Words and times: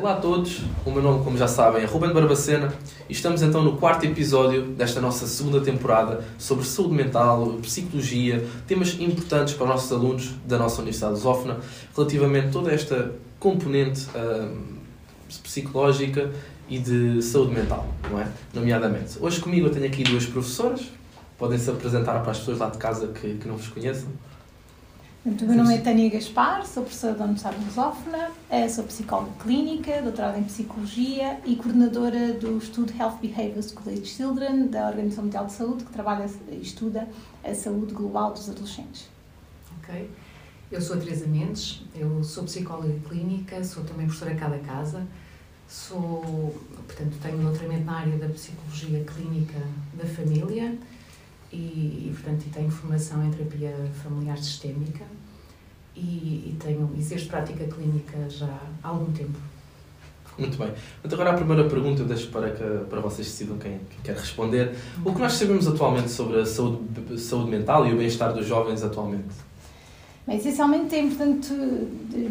Olá 0.00 0.12
a 0.12 0.16
todos, 0.20 0.60
o 0.86 0.92
meu 0.92 1.02
nome, 1.02 1.24
como 1.24 1.36
já 1.36 1.48
sabem, 1.48 1.82
é 1.82 1.84
Ruben 1.84 2.12
Barbacena 2.12 2.72
e 3.08 3.12
estamos 3.12 3.42
então 3.42 3.64
no 3.64 3.78
quarto 3.78 4.06
episódio 4.06 4.62
desta 4.62 5.00
nossa 5.00 5.26
segunda 5.26 5.60
temporada 5.60 6.24
sobre 6.38 6.64
saúde 6.64 6.94
mental, 6.94 7.58
psicologia, 7.62 8.46
temas 8.64 8.94
importantes 9.00 9.54
para 9.54 9.64
os 9.64 9.70
nossos 9.70 9.90
alunos 9.90 10.30
da 10.46 10.56
nossa 10.56 10.76
Universidade 10.82 11.14
de 11.14 11.18
Lusófona, 11.18 11.58
relativamente 11.96 12.46
a 12.46 12.50
toda 12.52 12.70
esta 12.70 13.12
componente 13.40 14.06
hum, 14.14 14.76
psicológica 15.42 16.30
e 16.68 16.78
de 16.78 17.20
saúde 17.20 17.52
mental, 17.52 17.84
não 18.08 18.20
é? 18.20 18.28
Nomeadamente. 18.54 19.18
Hoje 19.20 19.40
comigo 19.40 19.66
eu 19.66 19.72
tenho 19.72 19.86
aqui 19.86 20.04
duas 20.04 20.26
professoras, 20.26 20.92
podem 21.36 21.58
se 21.58 21.68
apresentar 21.70 22.20
para 22.20 22.30
as 22.30 22.38
pessoas 22.38 22.58
lá 22.58 22.70
de 22.70 22.78
casa 22.78 23.08
que, 23.08 23.34
que 23.34 23.48
não 23.48 23.56
vos 23.56 23.66
conheçam. 23.66 24.08
O 25.28 25.44
meu 25.44 25.58
nome 25.58 25.74
é 25.74 25.78
Tânia 25.78 26.08
Gaspar, 26.08 26.64
sou 26.64 26.84
professora 26.84 27.12
da 27.12 27.24
Universidade 27.24 27.58
de 27.58 27.64
Lusófona, 27.66 28.30
eh, 28.48 28.66
sou 28.66 28.82
psicóloga 28.84 29.30
clínica, 29.38 30.00
doutorada 30.00 30.38
em 30.38 30.44
Psicologia 30.44 31.38
e 31.44 31.54
coordenadora 31.54 32.32
do 32.32 32.56
estudo 32.56 32.94
Health 32.98 33.18
Behavior 33.20 33.62
School 33.62 33.92
Age 33.92 34.06
Children 34.06 34.68
da 34.68 34.86
Organização 34.88 35.24
Mundial 35.24 35.44
de 35.44 35.52
Saúde, 35.52 35.84
que 35.84 35.92
trabalha 35.92 36.30
e 36.50 36.62
estuda 36.62 37.06
a 37.44 37.54
saúde 37.54 37.92
global 37.92 38.32
dos 38.32 38.48
adolescentes. 38.48 39.06
Ok. 39.82 40.10
Eu 40.72 40.80
sou 40.80 40.96
a 40.96 40.98
Teresa 40.98 41.26
Mendes, 41.26 41.82
eu 41.94 42.24
sou 42.24 42.44
psicóloga 42.44 42.94
clínica, 43.06 43.62
sou 43.62 43.84
também 43.84 44.06
professora 44.06 44.34
cada 44.34 44.58
casa, 44.60 45.06
sou, 45.68 46.56
portanto, 46.86 47.18
tenho 47.20 47.36
doutoramento 47.36 47.84
na 47.84 47.98
área 47.98 48.16
da 48.16 48.30
psicologia 48.30 49.04
clínica 49.04 49.60
da 49.92 50.06
família 50.06 50.74
e, 51.52 51.56
e 51.56 52.14
portanto, 52.14 52.46
e 52.46 52.50
tenho 52.50 52.70
formação 52.70 53.22
em 53.26 53.30
terapia 53.30 53.74
familiar 54.02 54.38
sistémica 54.38 55.04
e, 55.98 56.50
e 56.50 56.56
tenho 56.58 56.90
exerço 56.96 57.26
prática 57.28 57.64
clínica 57.64 58.28
já 58.28 58.58
há 58.82 58.88
algum 58.88 59.12
tempo. 59.12 59.38
Muito 60.38 60.56
bem. 60.56 60.72
Então 61.04 61.18
agora 61.18 61.34
a 61.34 61.36
primeira 61.36 61.68
pergunta 61.68 62.02
eu 62.02 62.06
deixo 62.06 62.30
para, 62.30 62.50
que, 62.50 62.62
para 62.88 63.00
vocês 63.00 63.26
decidam 63.26 63.58
quem, 63.58 63.80
quem 63.90 64.00
quer 64.04 64.16
responder. 64.16 64.76
O 65.04 65.12
que 65.12 65.20
nós 65.20 65.32
sabemos 65.32 65.66
atualmente 65.66 66.10
sobre 66.10 66.40
a 66.40 66.46
saúde, 66.46 67.18
saúde 67.18 67.50
mental 67.50 67.86
e 67.86 67.92
o 67.92 67.96
bem-estar 67.96 68.32
dos 68.32 68.46
jovens 68.46 68.84
atualmente? 68.84 69.48
Bem, 70.28 70.36
essencialmente 70.36 70.94
é 70.94 71.00
importante 71.00 71.52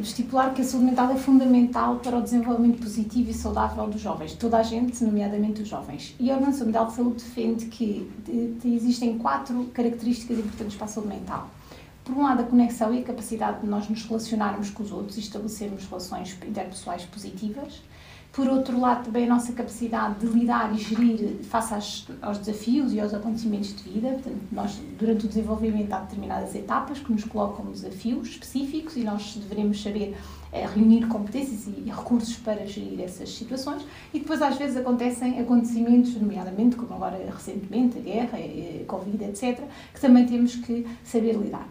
estipular 0.01 0.53
que 0.53 0.61
a 0.61 0.63
saúde 0.63 0.85
mental 0.85 1.11
é 1.11 1.15
fundamental 1.15 1.95
para 1.95 2.15
o 2.15 2.21
desenvolvimento 2.21 2.79
positivo 2.79 3.31
e 3.31 3.33
saudável 3.33 3.87
dos 3.87 3.99
jovens, 3.99 4.33
toda 4.33 4.57
a 4.57 4.63
gente, 4.63 5.03
nomeadamente 5.03 5.63
os 5.63 5.67
jovens. 5.67 6.15
E 6.19 6.29
a 6.29 6.35
Organização 6.35 6.67
Mundial 6.67 6.85
de 6.85 6.93
Saúde 6.93 7.23
defende 7.23 7.65
que 7.65 8.07
existem 8.63 9.17
quatro 9.17 9.65
características 9.73 10.37
importantes 10.37 10.77
para 10.77 10.85
a 10.85 10.87
saúde 10.87 11.09
mental. 11.09 11.49
Por 12.07 12.15
um 12.15 12.23
lado, 12.23 12.41
a 12.41 12.45
conexão 12.45 12.93
e 12.93 12.99
a 12.99 13.03
capacidade 13.03 13.59
de 13.59 13.67
nós 13.67 13.89
nos 13.89 14.05
relacionarmos 14.05 14.69
com 14.69 14.81
os 14.81 14.93
outros 14.93 15.17
e 15.17 15.19
estabelecermos 15.19 15.85
relações 15.87 16.37
interpessoais 16.47 17.03
positivas. 17.03 17.81
Por 18.31 18.47
outro 18.47 18.79
lado, 18.79 19.03
também 19.03 19.25
a 19.25 19.27
nossa 19.27 19.51
capacidade 19.51 20.17
de 20.21 20.27
lidar 20.27 20.73
e 20.73 20.77
gerir 20.77 21.43
face 21.43 22.05
aos 22.21 22.37
desafios 22.37 22.93
e 22.93 23.01
aos 23.01 23.13
acontecimentos 23.13 23.75
de 23.75 23.89
vida. 23.89 24.07
Portanto, 24.07 24.39
nós, 24.53 24.79
durante 24.97 25.25
o 25.25 25.27
desenvolvimento, 25.27 25.91
há 25.91 25.99
determinadas 25.99 26.55
etapas 26.55 26.97
que 26.99 27.11
nos 27.11 27.25
colocam 27.25 27.65
desafios 27.65 28.29
específicos 28.29 28.95
e 28.95 29.03
nós 29.03 29.35
devemos 29.49 29.83
saber 29.83 30.15
é, 30.53 30.65
reunir 30.65 31.07
competências 31.07 31.67
e 31.67 31.89
recursos 31.89 32.37
para 32.37 32.65
gerir 32.65 33.01
essas 33.01 33.35
situações. 33.35 33.85
E 34.13 34.19
depois, 34.19 34.41
às 34.41 34.55
vezes, 34.55 34.77
acontecem 34.77 35.41
acontecimentos, 35.41 36.15
nomeadamente, 36.15 36.77
como 36.77 36.93
agora 36.93 37.17
recentemente, 37.29 37.97
a 37.97 38.01
guerra, 38.01 38.37
a 38.37 38.85
Covid, 38.85 39.25
etc., 39.25 39.61
que 39.93 39.99
também 39.99 40.25
temos 40.25 40.55
que 40.55 40.87
saber 41.03 41.33
lidar. 41.33 41.67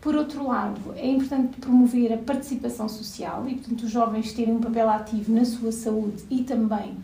Por 0.00 0.14
outro 0.14 0.46
lado, 0.46 0.92
é 0.94 1.06
importante 1.06 1.58
promover 1.58 2.12
a 2.12 2.18
participação 2.18 2.88
social 2.88 3.48
e, 3.48 3.54
portanto, 3.56 3.82
os 3.82 3.90
jovens 3.90 4.32
terem 4.32 4.54
um 4.54 4.60
papel 4.60 4.88
ativo 4.88 5.32
na 5.32 5.44
sua 5.44 5.72
saúde 5.72 6.22
e 6.30 6.44
também 6.44 6.96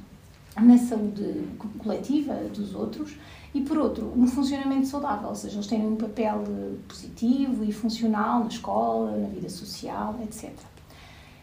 na 0.61 0.79
saúde 0.79 1.49
coletiva 1.79 2.35
dos 2.55 2.75
outros. 2.75 3.17
E, 3.55 3.61
por 3.61 3.77
outro, 3.77 4.13
um 4.17 4.27
funcionamento 4.27 4.87
saudável, 4.87 5.29
ou 5.29 5.35
seja, 5.35 5.57
eles 5.57 5.67
terem 5.67 5.87
um 5.87 5.97
papel 5.97 6.43
positivo 6.89 7.65
e 7.65 7.73
funcional 7.73 8.41
na 8.41 8.49
escola, 8.49 9.17
na 9.17 9.29
vida 9.29 9.49
social, 9.49 10.19
etc. 10.23 10.51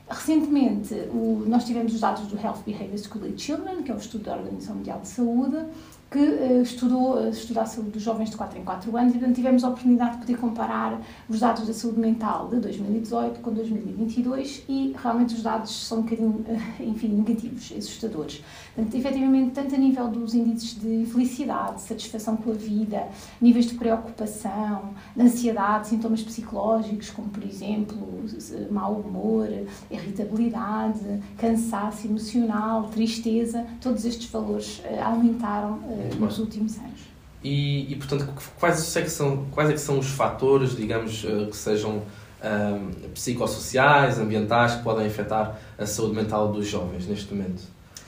Recentemente, 0.10 0.96
o, 1.12 1.46
nós 1.48 1.66
tivemos 1.66 1.94
os 1.94 2.00
dados 2.00 2.26
do 2.28 2.36
Health 2.36 2.64
Behavior 2.66 2.98
School 2.98 3.38
Children, 3.38 3.84
que 3.84 3.92
é 3.92 3.94
o 3.94 3.98
estudo 3.98 4.24
da 4.24 4.38
Organização 4.38 4.78
Mundial 4.78 5.02
de 5.02 5.08
Saúde, 5.08 5.66
que 6.10 6.18
uh, 6.18 6.62
estudou, 6.62 7.30
estudou 7.30 7.62
a 7.62 7.66
saúde 7.66 7.92
dos 7.92 8.02
jovens 8.02 8.32
de 8.32 8.38
4 8.38 8.58
em 8.58 8.64
4 8.64 8.98
anos 8.98 9.14
e, 9.14 9.18
portanto, 9.18 9.36
tivemos 9.36 9.64
a 9.64 9.70
oportunidade 9.70 10.14
de 10.14 10.18
poder 10.20 10.38
comparar 10.38 11.00
os 11.30 11.40
dados 11.40 11.68
da 11.68 11.74
saúde 11.74 12.00
mental 12.00 12.48
de 12.48 12.60
2018 12.60 13.40
com 13.42 13.52
2022 13.52 14.64
e 14.68 14.96
realmente 15.02 15.36
os 15.36 15.44
dados 15.44 15.88
são 15.88 16.00
um 16.00 16.02
bocadinho, 16.02 16.46
uh, 16.48 16.84
enfim, 16.84 17.10
negativos, 17.10 17.72
assustadores. 17.78 18.44
Portanto, 18.74 18.96
efetivamente, 18.96 19.52
tanto 19.52 19.76
a 19.76 19.78
nível 19.78 20.08
dos 20.08 20.34
índices 20.34 20.80
de 20.80 21.06
felicidade, 21.06 21.82
satisfação 21.82 22.36
com 22.38 22.52
a 22.52 22.56
vida, 22.56 23.08
níveis 23.40 23.66
de 23.66 23.76
preocupação, 23.76 24.94
de 25.16 25.22
ansiedade, 25.22 25.90
sintomas 25.90 26.24
psicológicos, 26.24 27.12
como, 27.12 27.30
por 27.30 27.44
exemplo, 27.44 27.98
mau 28.72 28.94
humor, 28.94 29.48
irritabilidade, 29.92 31.20
cansaço 31.38 32.08
emocional, 32.08 32.86
tristeza, 32.86 33.66
todos 33.80 34.06
estes 34.06 34.30
valores 34.30 34.82
aumentaram 35.04 35.80
nos 36.20 36.40
últimos 36.40 36.78
anos. 36.78 37.00
E, 37.44 37.92
e 37.92 37.96
portanto, 37.96 38.28
quais 38.60 38.96
é, 38.96 39.02
que 39.02 39.10
são, 39.10 39.46
quais 39.52 39.70
é 39.70 39.74
que 39.74 39.80
são 39.80 39.98
os 39.98 40.08
fatores, 40.08 40.76
digamos, 40.76 41.24
eh, 41.26 41.46
que 41.50 41.56
sejam 41.56 42.04
um, 42.44 43.10
psicossociais, 43.14 44.20
ambientais, 44.20 44.76
que 44.76 44.84
podem 44.84 45.08
afetar 45.08 45.58
a 45.78 45.86
saúde 45.86 46.16
mental 46.16 46.52
dos 46.52 46.68
jovens 46.68 47.08
neste 47.08 47.34
momento? 47.34 47.64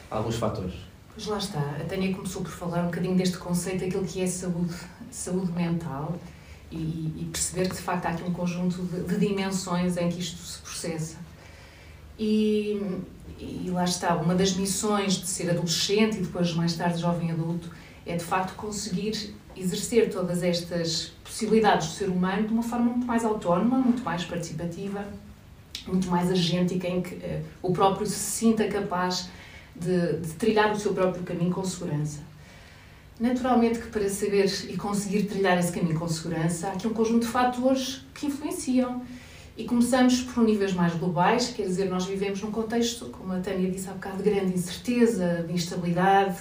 Alguns 0.10 0.36
fatores. 0.36 0.74
Pois 1.14 1.28
lá 1.28 1.38
está. 1.38 1.60
A 1.60 1.86
Tânia 1.86 2.14
começou 2.14 2.42
por 2.42 2.52
falar 2.52 2.82
um 2.82 2.86
bocadinho 2.86 3.16
deste 3.16 3.38
conceito, 3.38 3.86
aquilo 3.86 4.04
que 4.04 4.22
é 4.22 4.28
saúde, 4.28 4.74
saúde 5.10 5.52
mental 5.54 6.18
e, 6.70 6.78
e 6.78 7.30
perceber 7.32 7.70
que 7.70 7.76
de 7.76 7.82
facto 7.82 8.06
há 8.06 8.10
aqui 8.10 8.24
um 8.24 8.34
conjunto 8.34 8.82
de, 8.84 9.04
de 9.04 9.28
dimensões 9.28 9.98
em 9.98 10.10
que 10.10 10.20
isto 10.20 10.42
se 10.42 10.60
processa. 10.60 11.18
E, 12.24 12.80
e 13.40 13.72
lá 13.72 13.84
está, 13.84 14.16
uma 14.16 14.36
das 14.36 14.54
missões 14.54 15.14
de 15.14 15.26
ser 15.26 15.50
adolescente 15.50 16.18
e 16.18 16.22
depois 16.22 16.54
mais 16.54 16.76
tarde 16.76 17.02
jovem 17.02 17.32
adulto 17.32 17.68
é 18.06 18.16
de 18.16 18.24
facto 18.24 18.54
conseguir 18.56 19.34
exercer 19.58 20.12
todas 20.12 20.44
estas 20.44 21.14
possibilidades 21.24 21.88
do 21.88 21.94
ser 21.94 22.10
humano 22.10 22.48
de 22.48 22.54
uma 22.54 22.62
forma 22.62 22.92
muito 22.92 23.08
mais 23.08 23.26
autónoma, 23.26 23.80
muito 23.80 24.04
mais 24.04 24.24
participativa, 24.24 25.04
muito 25.88 26.12
mais 26.12 26.30
agêntica, 26.30 26.88
em 26.88 27.02
que 27.02 27.16
uh, 27.16 27.44
o 27.64 27.74
próprio 27.74 28.06
se 28.06 28.20
sinta 28.20 28.68
capaz 28.68 29.28
de, 29.76 30.18
de 30.18 30.34
trilhar 30.34 30.72
o 30.72 30.80
seu 30.80 30.94
próprio 30.94 31.24
caminho 31.24 31.52
com 31.52 31.66
segurança. 31.66 32.20
Naturalmente 33.20 33.80
que 33.80 33.88
para 33.88 34.08
saber 34.08 34.46
e 34.70 34.78
conseguir 34.78 35.24
trilhar 35.24 35.58
esse 35.58 35.72
caminho 35.72 35.98
com 35.98 36.08
segurança, 36.08 36.68
há 36.68 36.74
aqui 36.74 36.88
um 36.88 36.94
conjunto 36.94 37.26
de 37.26 37.32
fatores 37.32 38.06
que 38.14 38.28
influenciam 38.28 39.02
e 39.58 39.66
começamos 39.66 40.22
por 40.22 40.44
níveis 40.44 40.74
mais 40.74 40.94
globais, 40.96 41.50
quer 41.50 41.64
dizer, 41.64 41.90
nós 41.90 42.06
vivemos 42.06 42.42
num 42.42 42.52
contexto, 42.52 43.06
como 43.08 43.34
a 43.34 43.40
Tânia 43.40 43.70
disse 43.70 43.90
há 43.90 43.94
bocado, 43.94 44.24
de 44.24 44.30
grande 44.30 44.54
incerteza, 44.54 45.44
de 45.46 45.54
instabilidade. 45.54 46.38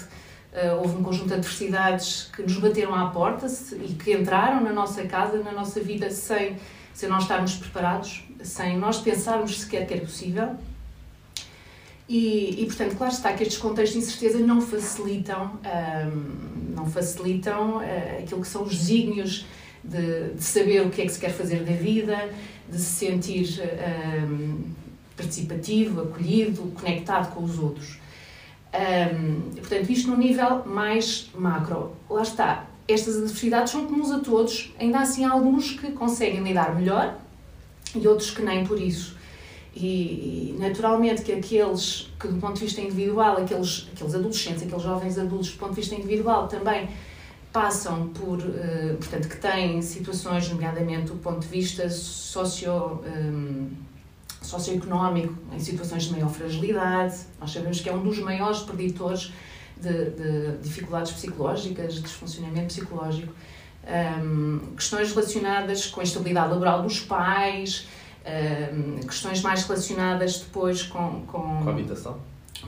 Uh, 0.53 0.81
houve 0.81 0.97
um 0.97 1.03
conjunto 1.03 1.29
de 1.29 1.35
adversidades 1.35 2.29
que 2.35 2.43
nos 2.43 2.57
bateram 2.59 2.95
à 2.95 3.09
porta 3.11 3.47
e 3.73 3.95
que 3.95 4.13
entraram 4.13 4.61
na 4.61 4.73
nossa 4.73 5.05
casa, 5.05 5.39
na 5.43 5.53
nossa 5.53 5.81
vida, 5.81 6.11
sem, 6.11 6.57
sem 6.93 7.09
nós 7.09 7.23
estarmos 7.23 7.55
preparados, 7.55 8.25
sem 8.43 8.77
nós 8.77 8.99
pensarmos 8.99 9.61
sequer 9.61 9.87
que 9.87 9.95
era 9.95 10.03
possível. 10.03 10.57
E, 12.09 12.63
e, 12.63 12.67
portanto, 12.67 12.97
claro 12.97 13.13
está 13.13 13.33
que 13.33 13.45
estes 13.45 13.59
contextos 13.59 14.01
de 14.01 14.09
incerteza 14.09 14.45
não 14.45 14.61
facilitam, 14.61 15.53
um, 15.65 15.69
ehm, 15.69 16.75
não 16.75 16.87
facilitam 16.87 17.77
uh, 17.77 18.21
aquilo 18.21 18.41
que 18.41 18.49
são 18.49 18.65
os 18.65 18.77
desígnios 18.77 19.47
de, 19.83 20.35
de, 20.35 20.43
saber 20.43 20.83
o 20.87 20.91
que 20.91 21.03
é 21.03 21.07
que 21.07 21.13
se 21.13 21.19
quer 21.19 21.31
fazer 21.31 21.65
da 21.65 21.73
vida, 21.73 22.29
de 22.69 22.79
se 22.79 23.07
sentir 23.07 23.61
um, 24.29 24.63
participativo, 25.17 26.03
acolhido, 26.03 26.63
conectado 26.75 27.35
com 27.35 27.43
os 27.43 27.59
outros. 27.59 27.99
Um, 28.73 29.53
portanto, 29.57 29.91
isto 29.91 30.11
no 30.11 30.17
nível 30.17 30.65
mais 30.65 31.31
macro. 31.35 31.97
Lá 32.09 32.23
está. 32.23 32.67
Estas 32.87 33.17
adversidades 33.17 33.73
são 33.73 33.87
comuns 33.87 34.11
a 34.11 34.19
todos, 34.21 34.73
ainda 34.79 34.99
assim 35.01 35.25
há 35.25 35.31
alguns 35.31 35.73
que 35.73 35.93
conseguem 35.93 36.43
lidar 36.43 36.75
melhor 36.75 37.19
e 37.95 38.07
outros 38.07 38.31
que 38.31 38.43
nem 38.43 38.65
por 38.65 38.81
isso. 38.81 39.17
E, 39.75 40.57
naturalmente 40.59 41.23
que 41.23 41.33
aqueles 41.33 42.11
que 42.19 42.27
do 42.27 42.41
ponto 42.41 42.55
de 42.55 42.65
vista 42.65 42.81
individual, 42.81 43.37
aqueles, 43.37 43.89
aqueles 43.95 44.15
adolescentes, 44.15 44.65
aqueles 44.65 44.83
jovens 44.83 45.19
adultos 45.19 45.53
do 45.53 45.59
ponto 45.59 45.71
de 45.71 45.81
vista 45.81 45.95
individual 45.95 46.49
também 46.49 46.89
passam 47.53 48.09
por, 48.09 48.39
uh, 48.39 48.97
portanto, 48.99 49.29
que 49.29 49.37
têm 49.37 49.83
situações, 49.83 50.49
nomeadamente 50.49 51.07
do 51.07 51.17
ponto 51.17 51.41
de 51.41 51.49
vista 51.49 51.89
socio, 51.91 52.73
um, 52.73 53.03
ehm, 53.07 53.69
socioeconómico, 54.41 55.35
em 55.53 55.59
situações 55.59 56.05
de 56.05 56.13
maior 56.13 56.31
fragilidade. 56.31 57.17
Nós 57.41 57.51
sabemos 57.51 57.81
que 57.81 57.89
é 57.89 57.95
um 57.95 58.03
dos 58.03 58.19
maiores 58.19 58.61
preditores 58.61 59.33
de, 59.77 60.11
de 60.11 60.59
dificuldades 60.63 61.13
psicológicas, 61.13 61.95
de 61.95 62.01
desfuncionamento 62.03 62.69
psicológico. 62.69 63.33
Um, 63.83 64.61
ehm, 64.61 64.75
questões 64.77 65.11
relacionadas 65.11 65.87
com 65.87 66.01
a 66.01 66.05
estabilidade 66.05 66.51
laboral 66.51 66.83
dos 66.83 67.01
pais, 67.01 67.87
um, 68.25 69.01
questões 69.01 69.41
mais 69.41 69.65
relacionadas 69.65 70.39
depois 70.39 70.83
com, 70.83 71.23
com... 71.27 71.63
Com 71.63 71.69
a 71.69 71.73
habitação? 71.73 72.19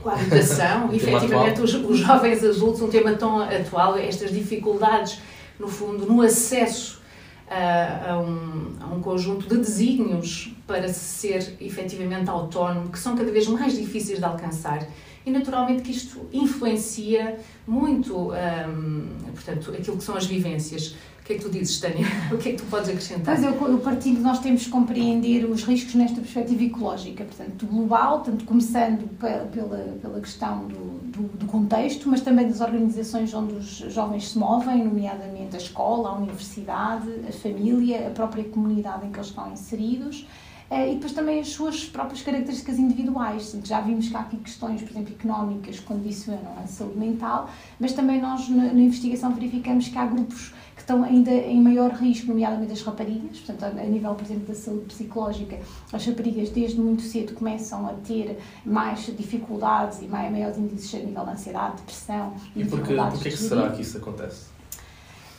Com 0.01 0.09
a 0.09 0.13
habitação, 0.13 0.91
efetivamente 0.93 1.61
os, 1.61 1.73
os 1.73 1.99
jovens 1.99 2.43
adultos, 2.43 2.81
um 2.81 2.89
tema 2.89 3.13
tão 3.13 3.41
atual, 3.41 3.97
estas 3.97 4.31
dificuldades, 4.31 5.19
no 5.59 5.67
fundo, 5.67 6.05
no 6.05 6.21
acesso 6.21 7.01
a, 7.49 8.11
a 8.11 8.19
um, 8.19 8.73
a 8.81 8.87
um 8.87 9.01
conjunto 9.01 9.47
de 9.47 9.57
desígnios 9.57 10.53
para 10.65 10.87
se 10.87 10.99
ser 10.99 11.57
efetivamente 11.61 12.29
autónomo, 12.29 12.89
que 12.89 12.99
são 12.99 13.15
cada 13.15 13.31
vez 13.31 13.47
mais 13.47 13.77
difíceis 13.77 14.19
de 14.19 14.25
alcançar. 14.25 14.87
E 15.25 15.31
naturalmente 15.31 15.83
que 15.83 15.91
isto 15.91 16.27
influencia 16.33 17.39
muito, 17.65 18.31
hum, 18.33 19.07
portanto, 19.33 19.71
aquilo 19.71 19.97
que 19.97 20.03
são 20.03 20.17
as 20.17 20.25
vivências. 20.25 20.95
O 21.23 21.25
que 21.25 21.33
é 21.33 21.35
que 21.37 21.41
tu 21.43 21.49
dizes, 21.49 21.79
Tânia? 21.79 22.05
O 22.33 22.37
que 22.37 22.49
é 22.49 22.51
que 22.51 22.57
tu 22.57 22.65
podes 22.65 22.89
acrescentar? 22.89 23.33
Pois 23.39 23.41
eu, 23.47 23.67
eu 23.69 23.77
partilho 23.79 24.19
nós 24.19 24.39
temos 24.39 24.65
que 24.65 24.69
compreender 24.69 25.45
os 25.45 25.63
riscos 25.63 25.95
nesta 25.95 26.19
perspectiva 26.19 26.61
ecológica, 26.63 27.23
portanto, 27.23 27.65
global, 27.65 28.19
tanto 28.19 28.43
começando 28.43 29.07
pe- 29.17 29.45
pela, 29.53 29.77
pela 30.01 30.19
questão 30.19 30.67
do, 30.67 30.99
do, 31.11 31.37
do 31.37 31.45
contexto, 31.45 32.09
mas 32.09 32.19
também 32.19 32.45
das 32.45 32.59
organizações 32.59 33.33
onde 33.33 33.53
os 33.53 33.67
jovens 33.93 34.31
se 34.31 34.37
movem, 34.37 34.83
nomeadamente 34.83 35.55
a 35.55 35.59
escola, 35.59 36.09
a 36.09 36.15
universidade, 36.17 37.07
a 37.27 37.31
família, 37.31 38.07
a 38.07 38.09
própria 38.09 38.43
comunidade 38.43 39.05
em 39.07 39.09
que 39.11 39.17
eles 39.17 39.27
estão 39.29 39.49
inseridos. 39.53 40.27
Eh, 40.73 40.91
E 40.91 40.93
depois 40.95 41.11
também 41.13 41.39
as 41.39 41.49
suas 41.49 41.85
próprias 41.85 42.21
características 42.21 42.77
individuais. 42.79 43.55
Já 43.63 43.81
vimos 43.81 44.09
que 44.09 44.15
há 44.15 44.21
aqui 44.21 44.37
questões, 44.37 44.81
por 44.81 44.91
exemplo, 44.91 45.13
económicas 45.17 45.79
que 45.79 45.85
condicionam 45.85 46.53
a 46.63 46.67
saúde 46.67 46.97
mental, 46.97 47.49
mas 47.79 47.93
também 47.93 48.21
nós 48.21 48.49
na, 48.49 48.65
na 48.73 48.81
investigação 48.81 49.31
verificamos 49.33 49.87
que 49.87 49.97
há 49.97 50.05
grupos 50.05 50.53
que 50.75 50.81
estão 50.81 51.03
ainda 51.03 51.29
em 51.31 51.61
maior 51.61 51.91
risco, 51.91 52.27
nomeadamente 52.29 52.71
as 52.73 52.81
raparigas, 52.81 53.39
portanto, 53.39 53.77
a 53.79 53.83
nível, 53.83 54.15
por 54.15 54.23
exemplo, 54.25 54.47
da 54.47 54.55
saúde 54.55 54.85
psicológica, 54.85 55.59
as 55.91 56.03
raparigas 56.05 56.49
desde 56.49 56.79
muito 56.79 57.03
cedo 57.03 57.33
começam 57.35 57.85
a 57.87 57.93
ter 57.93 58.39
mais 58.65 59.05
dificuldades 59.15 60.01
e 60.01 60.05
mai- 60.07 60.31
maiores 60.31 60.57
índices 60.57 60.95
a 60.95 61.05
nível 61.05 61.23
de 61.25 61.31
ansiedade, 61.31 61.75
depressão 61.77 62.33
E 62.55 62.65
porquê, 62.65 62.95
porquê 62.95 63.29
que 63.29 63.37
será 63.37 63.69
que 63.71 63.81
isso 63.83 63.97
acontece? 63.99 64.52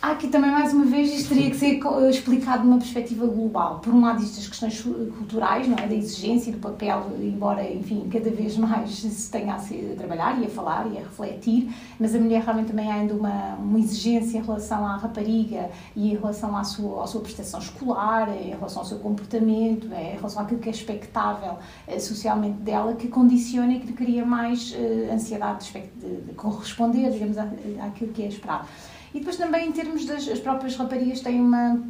Há 0.05 0.11
aqui 0.11 0.29
também, 0.29 0.51
mais 0.51 0.71
uma 0.75 0.85
vez, 0.85 1.11
isto 1.11 1.31
teria 1.31 1.49
que 1.49 1.57
ser 1.57 1.81
explicado 2.11 2.63
numa 2.63 2.77
perspectiva 2.77 3.25
global. 3.27 3.79
Por 3.81 3.91
um 3.95 4.03
lado, 4.03 4.23
estas 4.23 4.47
questões 4.47 4.75
su- 4.75 5.11
culturais, 5.17 5.67
não 5.67 5.79
é? 5.79 5.87
Da 5.87 5.95
exigência 5.95 6.51
e 6.51 6.53
do 6.53 6.59
papel, 6.59 7.07
embora, 7.23 7.67
enfim, 7.73 8.07
cada 8.13 8.29
vez 8.29 8.55
mais 8.59 8.91
se 8.91 9.31
tenha 9.31 9.55
a, 9.55 9.59
ser, 9.59 9.93
a 9.95 9.97
trabalhar 9.97 10.39
e 10.43 10.45
a 10.45 10.51
falar 10.51 10.87
e 10.93 10.99
a 10.99 11.01
refletir, 11.01 11.75
mas 11.99 12.15
a 12.15 12.19
mulher 12.19 12.43
realmente 12.43 12.67
também 12.67 12.93
há 12.93 12.97
ainda 12.97 13.15
uma, 13.15 13.55
uma 13.55 13.79
exigência 13.79 14.37
em 14.37 14.43
relação 14.43 14.87
à 14.87 14.99
rapariga 14.99 15.71
e 15.97 16.11
em 16.13 16.15
relação 16.17 16.55
à 16.55 16.65
sua, 16.65 17.03
à 17.05 17.07
sua 17.07 17.23
prestação 17.23 17.59
escolar, 17.59 18.29
em 18.37 18.51
relação 18.51 18.83
ao 18.83 18.87
seu 18.87 18.99
comportamento, 18.99 19.89
eh, 19.91 20.13
em 20.13 20.17
relação 20.17 20.43
àquilo 20.43 20.61
que 20.61 20.69
é 20.69 20.73
expectável 20.73 21.57
eh, 21.89 21.99
socialmente 21.99 22.59
dela, 22.59 22.93
que 22.93 23.09
condiciona 23.09 23.73
e 23.73 23.81
que 23.81 23.95
cria 23.95 24.27
mais 24.27 24.77
eh, 24.79 25.09
ansiedade 25.11 25.73
de, 25.73 25.81
de- 26.09 26.21
de 26.27 26.33
corresponder, 26.35 27.11
digamos, 27.11 27.39
à- 27.39 27.49
àquilo 27.87 28.13
que 28.13 28.23
é 28.23 28.27
esperado. 28.29 28.69
E 29.15 29.19
depois 29.21 29.37
também 29.37 29.69
em 29.69 29.73
termos 29.73 30.05
das 30.05 30.27
as 30.29 30.41
próprias 30.41 30.75
raparigas 30.77 31.21
têm 31.21 31.41
uma 31.41 31.81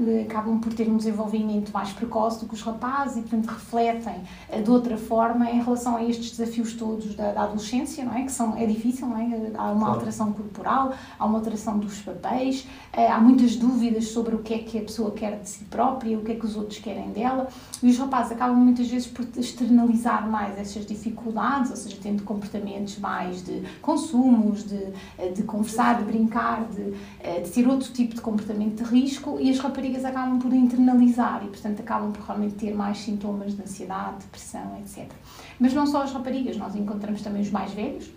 eh, 0.00 0.26
acabam 0.28 0.58
por 0.58 0.74
ter 0.74 0.88
um 0.88 0.96
desenvolvimento 0.96 1.70
mais 1.72 1.92
precoce 1.92 2.40
do 2.40 2.46
que 2.46 2.54
os 2.54 2.62
rapazes 2.62 3.16
e 3.16 3.20
portanto 3.20 3.46
refletem 3.46 4.22
eh, 4.50 4.60
de 4.60 4.68
outra 4.68 4.96
forma 4.96 5.48
em 5.48 5.62
relação 5.62 5.96
a 5.96 6.02
estes 6.02 6.36
desafios 6.36 6.74
todos 6.74 7.14
da, 7.14 7.32
da 7.32 7.42
adolescência, 7.44 8.04
não 8.04 8.14
é? 8.14 8.22
Que 8.22 8.32
são 8.32 8.56
é 8.56 8.66
difícil, 8.66 9.06
não 9.06 9.18
é? 9.18 9.52
Há 9.56 9.70
uma 9.70 9.88
alteração 9.88 10.32
corporal, 10.32 10.92
há 11.18 11.24
uma 11.24 11.38
alteração 11.38 11.78
dos 11.78 12.00
papéis, 12.00 12.66
eh, 12.92 13.06
há 13.06 13.20
muitas 13.20 13.54
dúvidas 13.54 14.08
sobre 14.08 14.34
o 14.34 14.38
que 14.40 14.54
é 14.54 14.58
que 14.58 14.78
a 14.78 14.82
pessoa 14.82 15.12
quer 15.12 15.38
de 15.38 15.48
si 15.48 15.64
própria, 15.64 16.18
o 16.18 16.22
que 16.22 16.32
é 16.32 16.34
que 16.34 16.44
os 16.44 16.56
outros 16.56 16.78
querem 16.80 17.10
dela. 17.10 17.48
E 17.82 17.88
os 17.88 17.98
rapazes 17.98 18.32
acabam 18.32 18.56
muitas 18.56 18.88
vezes 18.88 19.06
por 19.06 19.24
externalizar 19.36 20.28
mais 20.28 20.58
essas 20.58 20.84
dificuldades, 20.84 21.70
ou 21.70 21.76
seja, 21.76 21.96
tendo 22.02 22.24
comportamentos 22.24 22.98
mais 22.98 23.44
de 23.44 23.62
consumos, 23.80 24.64
de, 24.64 24.92
de 25.34 25.42
conversar, 25.44 25.98
de 25.98 26.04
brincar, 26.04 26.64
de, 26.74 26.94
eh, 27.20 27.40
de 27.40 27.50
ter 27.50 27.66
outro 27.68 27.92
tipo 27.92 28.14
de 28.14 28.20
comportamento 28.20 28.82
de 28.82 28.90
risco 28.90 29.38
e 29.40 29.50
as 29.50 29.58
raparigas 29.58 30.04
acabam 30.04 30.38
por 30.38 30.52
internalizar 30.52 31.42
e, 31.44 31.48
portanto, 31.48 31.80
acabam 31.80 32.12
por 32.12 32.24
realmente 32.24 32.54
ter 32.54 32.74
mais 32.74 32.98
sintomas 32.98 33.56
de 33.56 33.62
ansiedade, 33.62 34.18
depressão, 34.20 34.76
etc. 34.78 35.10
Mas 35.58 35.72
não 35.72 35.86
só 35.86 36.02
as 36.02 36.12
raparigas, 36.12 36.56
nós 36.56 36.74
encontramos 36.74 37.22
também 37.22 37.42
os 37.42 37.50
mais 37.50 37.72
velhos, 37.72 38.10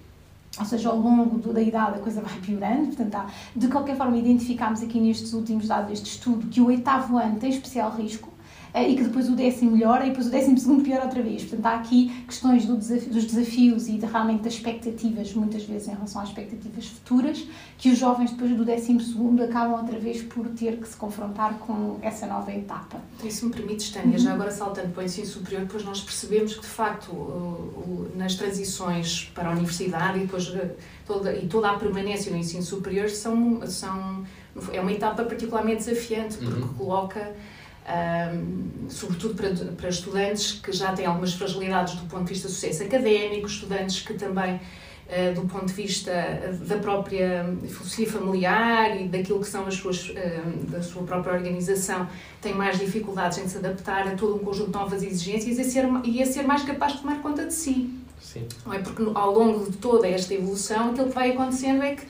ou 0.60 0.66
seja, 0.66 0.90
ao 0.90 0.98
longo 0.98 1.54
da 1.54 1.62
idade 1.62 2.00
a 2.00 2.00
coisa 2.00 2.22
vai 2.22 2.40
piorando, 2.40 2.88
portanto, 2.88 3.16
há, 3.16 3.28
de 3.56 3.68
qualquer 3.68 3.96
forma, 3.96 4.18
identificámos 4.18 4.82
aqui 4.82 5.00
nestes 5.00 5.34
últimos 5.34 5.68
dados 5.68 5.90
deste 5.90 6.10
estudo 6.12 6.48
que 6.48 6.60
o 6.60 6.66
oitavo 6.66 7.18
ano 7.18 7.38
tem 7.40 7.50
especial 7.50 7.92
risco 7.92 8.37
e 8.84 8.96
que 8.96 9.04
depois 9.04 9.30
o 9.30 9.36
décimo 9.36 9.72
melhora 9.72 10.06
e 10.06 10.10
depois 10.10 10.28
o 10.28 10.30
décimo 10.30 10.58
segundo 10.58 10.84
piora 10.84 11.04
outra 11.06 11.22
vez. 11.22 11.44
Portanto, 11.44 11.66
há 11.66 11.76
aqui 11.76 12.10
questões 12.28 12.66
do 12.66 12.76
desafio- 12.78 13.14
dos 13.14 13.26
desafios 13.26 13.88
e 13.88 13.94
de, 13.94 14.06
realmente 14.06 14.44
das 14.44 14.54
expectativas, 14.54 15.34
muitas 15.34 15.64
vezes 15.64 15.88
em 15.88 15.92
relação 15.92 16.22
às 16.22 16.30
expectativas 16.30 16.86
futuras, 16.88 17.46
que 17.78 17.90
os 17.92 17.98
jovens 17.98 18.32
depois 18.32 18.56
do 18.56 18.66
décimo 18.66 19.00
segundo 19.00 19.42
acabam 19.44 19.80
outra 19.80 19.98
vez 20.00 20.22
por 20.24 20.48
ter 20.50 20.78
que 20.78 20.88
se 20.88 20.96
confrontar 20.96 21.54
com 21.60 21.98
essa 22.02 22.26
nova 22.28 22.52
etapa. 22.54 22.98
Isso 23.24 23.46
me 23.46 23.52
permites, 23.54 23.90
Tânia, 23.92 24.18
já 24.18 24.34
agora 24.34 24.52
saltando 24.52 24.90
para 24.90 25.02
o 25.04 25.06
ensino 25.06 25.28
superior, 25.28 25.62
depois 25.64 25.84
nós 25.86 26.02
percebemos 26.02 26.54
que, 26.56 26.62
de 26.62 26.68
facto, 26.68 28.10
nas 28.16 28.36
transições 28.36 29.32
para 29.34 29.50
a 29.50 29.52
universidade 29.52 30.18
e 30.18 30.22
depois 30.22 30.48
eh, 30.56 30.76
toda, 31.06 31.34
e 31.36 31.48
toda 31.48 31.70
a 31.72 31.74
permanência 31.78 32.32
no 32.32 32.38
ensino 32.38 32.64
superior 32.64 33.10
são, 33.10 33.62
são, 33.68 34.24
é 34.74 34.82
uma 34.82 34.92
etapa 34.92 35.24
particularmente 35.24 35.86
desafiante, 35.86 36.38
porque 36.38 36.62
Uhum. 36.62 36.68
coloca, 36.74 37.36
sobretudo 38.90 39.36
para, 39.36 39.50
para 39.74 39.90
estudantes 39.90 40.54
que 40.54 40.72
já 40.72 40.92
têm 40.94 41.06
algumas 41.06 41.34
fragilidades 41.34 41.96
do 41.96 42.06
ponto 42.08 42.26
de 42.26 42.34
vista 42.34 42.48
do 42.48 42.54
sucesso 42.54 42.84
académico, 42.84 43.48
estudantes 43.48 44.02
que 44.02 44.14
também 44.14 44.60
eh, 45.10 45.32
do 45.32 45.42
ponto 45.44 45.68
de 45.68 45.74
vista 45.74 46.12
eh, 46.12 46.54
da 46.68 46.78
própria 46.80 47.46
filosofia 47.62 48.08
familiar 48.08 49.00
e 49.00 49.08
daquilo 49.08 49.40
que 49.40 49.48
são 49.48 49.66
as 49.66 49.76
suas, 49.76 50.12
eh, 50.14 50.42
da 50.68 50.82
sua 50.82 51.04
própria 51.04 51.34
organização, 51.34 52.10
têm 52.42 52.54
mais 52.54 52.78
dificuldades 52.78 53.38
em 53.38 53.48
se 53.48 53.58
adaptar 53.58 54.06
a 54.06 54.16
todo 54.16 54.36
um 54.36 54.40
conjunto 54.40 54.72
de 54.72 54.78
novas 54.78 55.02
exigências 55.02 55.58
e 55.58 55.62
a 55.62 55.64
ser, 55.64 55.86
e 56.04 56.22
a 56.22 56.26
ser 56.26 56.44
mais 56.44 56.64
capaz 56.64 56.94
de 56.94 57.00
tomar 57.00 57.22
conta 57.22 57.46
de 57.46 57.54
si. 57.54 57.90
Sim. 58.20 58.46
Não 58.66 58.74
é? 58.74 58.80
Porque 58.80 59.02
ao 59.16 59.32
longo 59.32 59.72
de 59.72 59.78
toda 59.78 60.10
esta 60.10 60.34
evolução, 60.34 60.90
aquilo 60.90 61.08
que 61.08 61.16
vai 61.16 61.32
acontecendo 61.32 61.84
é 61.84 61.96
que 61.96 62.06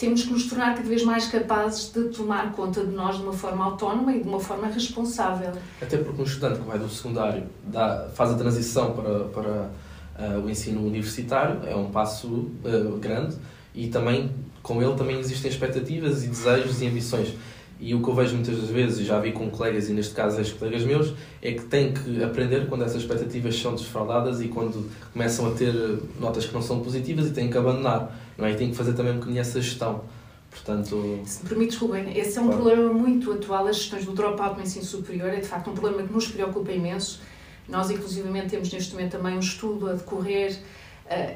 temos 0.00 0.22
que 0.22 0.32
nos 0.32 0.48
tornar 0.48 0.74
cada 0.74 0.88
vez 0.88 1.04
mais 1.04 1.26
capazes 1.26 1.92
de 1.92 2.04
tomar 2.04 2.52
conta 2.52 2.82
de 2.82 2.90
nós 2.90 3.16
de 3.16 3.22
uma 3.22 3.34
forma 3.34 3.62
autónoma 3.62 4.16
e 4.16 4.22
de 4.22 4.26
uma 4.26 4.40
forma 4.40 4.66
responsável. 4.66 5.52
Até 5.80 5.98
porque 5.98 6.22
um 6.22 6.24
estudante 6.24 6.58
que 6.58 6.66
vai 6.66 6.78
do 6.78 6.88
secundário 6.88 7.44
dá, 7.64 8.08
faz 8.14 8.30
a 8.30 8.34
transição 8.34 8.94
para, 8.94 9.24
para 9.24 9.70
ah, 10.18 10.40
o 10.42 10.48
ensino 10.48 10.80
universitário, 10.86 11.60
é 11.66 11.76
um 11.76 11.90
passo 11.90 12.50
ah, 12.64 12.98
grande 12.98 13.36
e 13.74 13.88
também 13.88 14.30
com 14.62 14.82
ele 14.82 14.94
também 14.94 15.18
existem 15.18 15.50
expectativas 15.50 16.24
e 16.24 16.28
desejos 16.28 16.80
e 16.80 16.86
ambições. 16.86 17.34
E 17.80 17.94
o 17.94 18.02
que 18.02 18.08
eu 18.10 18.14
vejo 18.14 18.34
muitas 18.34 18.58
das 18.60 18.68
vezes, 18.68 18.98
e 18.98 19.04
já 19.04 19.18
vi 19.18 19.32
com 19.32 19.48
colegas, 19.50 19.88
e 19.88 19.92
neste 19.94 20.14
caso 20.14 20.38
ex-colegas 20.38 20.82
meus, 20.84 21.14
é 21.40 21.52
que 21.52 21.62
têm 21.64 21.92
que 21.94 22.22
aprender 22.22 22.66
quando 22.68 22.84
essas 22.84 23.00
expectativas 23.02 23.56
são 23.58 23.74
desfraudadas 23.74 24.42
e 24.42 24.48
quando 24.48 24.90
começam 25.12 25.46
a 25.46 25.52
ter 25.52 25.72
notas 26.20 26.44
que 26.44 26.52
não 26.52 26.60
são 26.60 26.80
positivas 26.80 27.26
e 27.28 27.30
têm 27.30 27.48
que 27.50 27.56
abandonar. 27.56 28.14
Não 28.36 28.44
é? 28.44 28.52
E 28.52 28.56
têm 28.56 28.70
que 28.70 28.76
fazer 28.76 28.92
também 28.92 29.12
um 29.12 29.16
bocadinho 29.16 29.40
essa 29.40 29.60
gestão. 29.62 30.02
Portanto, 30.50 31.20
Se 31.24 31.42
me 31.42 31.48
permites, 31.48 31.78
Rubem, 31.78 32.18
esse 32.18 32.36
é 32.38 32.42
um 32.42 32.48
Claro. 32.48 32.62
problema 32.62 32.92
muito 32.92 33.32
atual. 33.32 33.66
As 33.66 33.78
questões 33.78 34.04
do 34.04 34.12
dropout 34.12 34.56
no 34.56 34.62
ensino 34.62 34.84
superior 34.84 35.28
é 35.28 35.36
de 35.36 35.46
facto 35.46 35.70
um 35.70 35.74
problema 35.74 36.02
que 36.06 36.12
nos 36.12 36.26
preocupa 36.28 36.72
imenso. 36.72 37.20
Nós, 37.68 37.88
inclusivamente, 37.90 38.48
temos 38.48 38.70
neste 38.72 38.92
momento 38.92 39.12
também 39.12 39.36
um 39.36 39.40
estudo 39.40 39.88
a 39.88 39.92
decorrer 39.94 40.58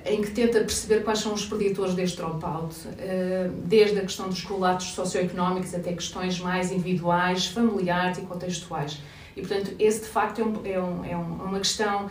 em 0.04 0.22
que 0.22 0.30
tenta 0.30 0.60
perceber 0.60 1.02
quais 1.02 1.18
são 1.18 1.32
os 1.34 1.44
preditores 1.46 1.94
deste 1.94 2.16
dropout, 2.16 2.74
eh, 2.98 3.48
desde 3.64 3.98
a 3.98 4.02
questão 4.02 4.28
dos 4.28 4.40
correlatos 4.42 4.86
socioeconómicos 4.88 5.74
até 5.74 5.92
questões 5.92 6.38
mais 6.38 6.70
individuais, 6.70 7.46
familiares 7.46 8.18
e 8.18 8.22
contextuais. 8.22 8.98
E, 9.36 9.40
portanto, 9.40 9.74
esse 9.80 10.00
de 10.02 10.06
facto 10.06 10.40
é, 10.40 10.44
um, 10.44 10.54
é, 10.64 10.78
um, 10.80 11.04
é 11.04 11.16
um- 11.16 11.44
uma 11.48 11.58
questão 11.58 12.08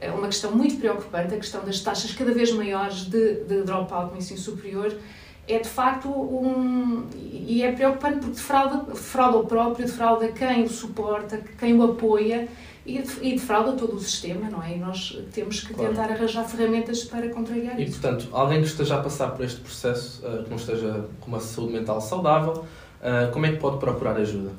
é 0.00 0.10
uma 0.10 0.26
questão 0.26 0.50
muito 0.50 0.76
preocupante, 0.78 1.32
a 1.32 1.36
questão 1.36 1.64
das 1.64 1.78
taxas 1.78 2.12
cada 2.12 2.32
vez 2.32 2.50
maiores 2.50 3.04
de, 3.04 3.44
de 3.44 3.62
dropout 3.62 4.10
no 4.10 4.18
ensino 4.18 4.40
superior, 4.40 4.92
é 5.46 5.58
de 5.60 5.68
facto 5.68 6.08
um. 6.08 7.06
E 7.14 7.62
é 7.62 7.70
preocupante 7.70 8.16
porque 8.18 8.32
defrauda, 8.34 8.78
defrauda 8.92 9.38
o 9.38 9.46
próprio, 9.46 9.86
defrauda 9.86 10.26
quem 10.28 10.64
o 10.64 10.68
suporta, 10.68 11.40
quem 11.56 11.74
o 11.78 11.84
apoia 11.84 12.48
e, 12.84 12.98
e 12.98 13.32
defrauda 13.34 13.72
todo 13.72 13.96
o 13.96 14.00
sistema, 14.00 14.50
não 14.50 14.62
é? 14.62 14.76
E 14.76 14.78
nós 14.78 15.18
temos 15.32 15.60
que 15.60 15.72
Claro. 15.72 15.90
tentar 15.90 16.10
arranjar 16.12 16.44
ferramentas 16.44 17.04
para 17.04 17.28
contrariar 17.28 17.78
E 17.78 17.84
isso. 17.84 18.00
portanto, 18.00 18.28
alguém 18.32 18.60
que 18.60 18.66
esteja 18.66 18.96
a 18.96 19.02
passar 19.02 19.28
por 19.28 19.44
este 19.44 19.60
processo, 19.60 20.20
uh, 20.26 20.42
que 20.42 20.50
não 20.50 20.56
esteja 20.56 21.06
com 21.20 21.28
uma 21.28 21.40
saúde 21.40 21.72
mental 21.72 22.00
saudável, 22.00 22.64
uh, 23.00 23.32
como 23.32 23.46
é 23.46 23.52
que 23.52 23.58
pode 23.58 23.78
procurar 23.78 24.16
ajuda? 24.16 24.50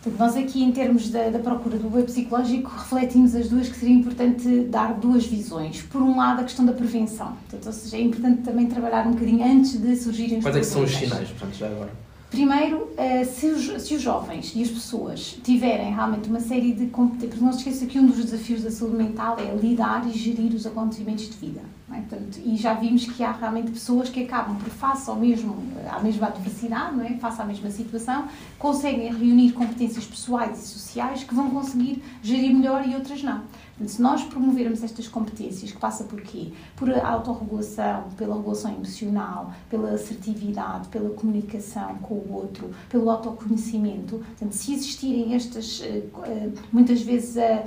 Portanto, 0.00 0.20
nós 0.20 0.36
aqui, 0.36 0.62
em 0.62 0.70
termos 0.70 1.10
da, 1.10 1.28
da 1.28 1.40
procura 1.40 1.76
do 1.76 1.88
apoio 1.88 2.04
psicológico, 2.04 2.70
refletimos 2.70 3.34
as 3.34 3.48
duas 3.48 3.68
que 3.68 3.76
seria 3.76 3.96
importante 3.96 4.60
dar 4.60 4.94
duas 4.94 5.26
visões. 5.26 5.82
Por 5.82 6.00
um 6.00 6.16
lado, 6.16 6.40
a 6.40 6.44
questão 6.44 6.64
da 6.64 6.72
prevenção. 6.72 7.32
Portanto, 7.48 7.66
ou 7.66 7.72
seja, 7.72 7.96
é 7.96 8.00
importante 8.02 8.42
também 8.42 8.66
trabalhar 8.66 9.06
um 9.08 9.10
bocadinho 9.10 9.44
antes 9.44 9.76
de 9.76 9.96
surgirem 9.96 10.38
os 10.38 10.44
Quais 10.44 10.56
é 10.56 10.60
que 10.60 10.66
são 10.66 10.84
os 10.84 10.96
sinais, 10.96 11.28
portanto, 11.30 11.54
já 11.54 11.66
agora? 11.66 11.90
Primeiro, 12.30 12.90
eh, 12.98 13.24
se 13.24 13.46
os, 13.46 13.82
se 13.82 13.94
os 13.94 14.02
jovens 14.02 14.52
e 14.54 14.62
as 14.62 14.68
pessoas 14.68 15.38
tiverem 15.42 15.94
realmente 15.94 16.28
uma 16.28 16.40
série 16.40 16.74
de 16.74 16.86
competências, 16.88 17.40
não 17.40 17.52
se 17.52 17.58
esqueça 17.58 17.86
que 17.86 17.98
um 17.98 18.06
dos 18.06 18.16
desafios 18.16 18.62
da 18.62 18.70
saúde 18.70 18.96
mental 18.96 19.38
é 19.38 19.54
lidar 19.54 20.06
e 20.06 20.12
gerir 20.12 20.54
os 20.54 20.66
acontecimentos 20.66 21.24
de 21.24 21.36
vida. 21.38 21.62
É? 21.90 22.00
Portanto, 22.00 22.38
e 22.44 22.54
já 22.56 22.74
vimos 22.74 23.06
que 23.06 23.24
há 23.24 23.32
realmente 23.32 23.70
pessoas 23.70 24.10
que 24.10 24.22
acabam 24.22 24.56
por, 24.56 24.68
face 24.68 25.08
ao 25.08 25.16
mesmo, 25.16 25.56
à 25.90 26.00
mesma 26.00 26.26
adversidade, 26.26 27.00
é? 27.00 27.16
face 27.16 27.40
à 27.40 27.44
mesma 27.46 27.70
situação, 27.70 28.28
conseguem 28.58 29.10
reunir 29.10 29.52
competências 29.52 30.04
pessoais 30.04 30.62
e 30.62 30.68
sociais 30.68 31.24
que 31.24 31.34
vão 31.34 31.48
conseguir 31.48 32.02
gerir 32.22 32.54
melhor 32.54 32.86
e 32.86 32.94
outras 32.94 33.22
não. 33.22 33.40
Se 33.86 34.02
nós 34.02 34.24
promovermos 34.24 34.82
estas 34.82 35.06
competências, 35.06 35.70
que 35.70 35.78
passa 35.78 36.04
por 36.04 36.20
quê? 36.20 36.52
Por 36.74 36.92
autorregulação, 36.92 38.08
pela 38.16 38.36
regulação 38.36 38.74
emocional, 38.74 39.52
pela 39.70 39.90
assertividade, 39.90 40.88
pela 40.88 41.10
comunicação 41.10 41.96
com 41.96 42.14
o 42.14 42.32
outro, 42.32 42.70
pelo 42.88 43.08
autoconhecimento, 43.10 44.18
portanto, 44.18 44.52
se 44.52 44.74
existirem 44.74 45.34
estas, 45.34 45.80
eh, 45.82 46.02
eh, 46.24 46.50
muitas 46.72 47.02
vezes 47.02 47.36
a, 47.38 47.64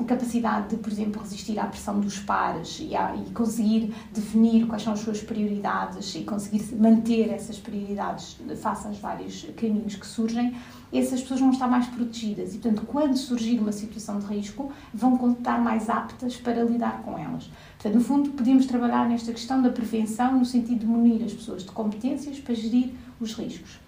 a 0.00 0.04
capacidade 0.04 0.70
de, 0.70 0.76
por 0.76 0.90
exemplo, 0.90 1.22
resistir 1.22 1.58
à 1.58 1.66
pressão 1.66 2.00
dos 2.00 2.18
pares 2.18 2.80
e, 2.80 2.94
a, 2.96 3.14
e 3.14 3.30
conseguir 3.30 3.94
definir 4.12 4.66
quais 4.66 4.82
são 4.82 4.92
as 4.92 5.00
suas 5.00 5.20
prioridades 5.20 6.14
e 6.14 6.24
conseguir 6.24 6.74
manter 6.74 7.30
essas 7.30 7.58
prioridades 7.58 8.38
face 8.56 8.86
aos 8.86 8.98
vários 8.98 9.46
caminhos 9.56 9.94
que 9.94 10.06
surgem, 10.06 10.54
essas 10.92 11.22
pessoas 11.22 11.40
vão 11.40 11.50
estar 11.50 11.66
mais 11.66 11.86
protegidas 11.86 12.54
e, 12.54 12.58
portanto, 12.58 12.86
quando 12.86 13.16
surgir 13.16 13.58
uma 13.58 13.72
situação 13.72 14.18
de 14.18 14.26
risco, 14.26 14.70
vão 14.92 15.11
estar 15.32 15.60
mais 15.60 15.88
aptas 15.88 16.36
para 16.36 16.62
lidar 16.62 17.02
com 17.02 17.18
elas. 17.18 17.50
Portanto, 17.74 17.94
no 17.94 18.00
fundo, 18.00 18.30
podemos 18.30 18.66
trabalhar 18.66 19.08
nesta 19.08 19.32
questão 19.32 19.60
da 19.60 19.70
prevenção 19.70 20.38
no 20.38 20.44
sentido 20.44 20.80
de 20.80 20.86
munir 20.86 21.24
as 21.24 21.32
pessoas 21.32 21.64
de 21.64 21.70
competências 21.70 22.38
para 22.38 22.54
gerir 22.54 22.92
os 23.20 23.34
riscos. 23.34 23.80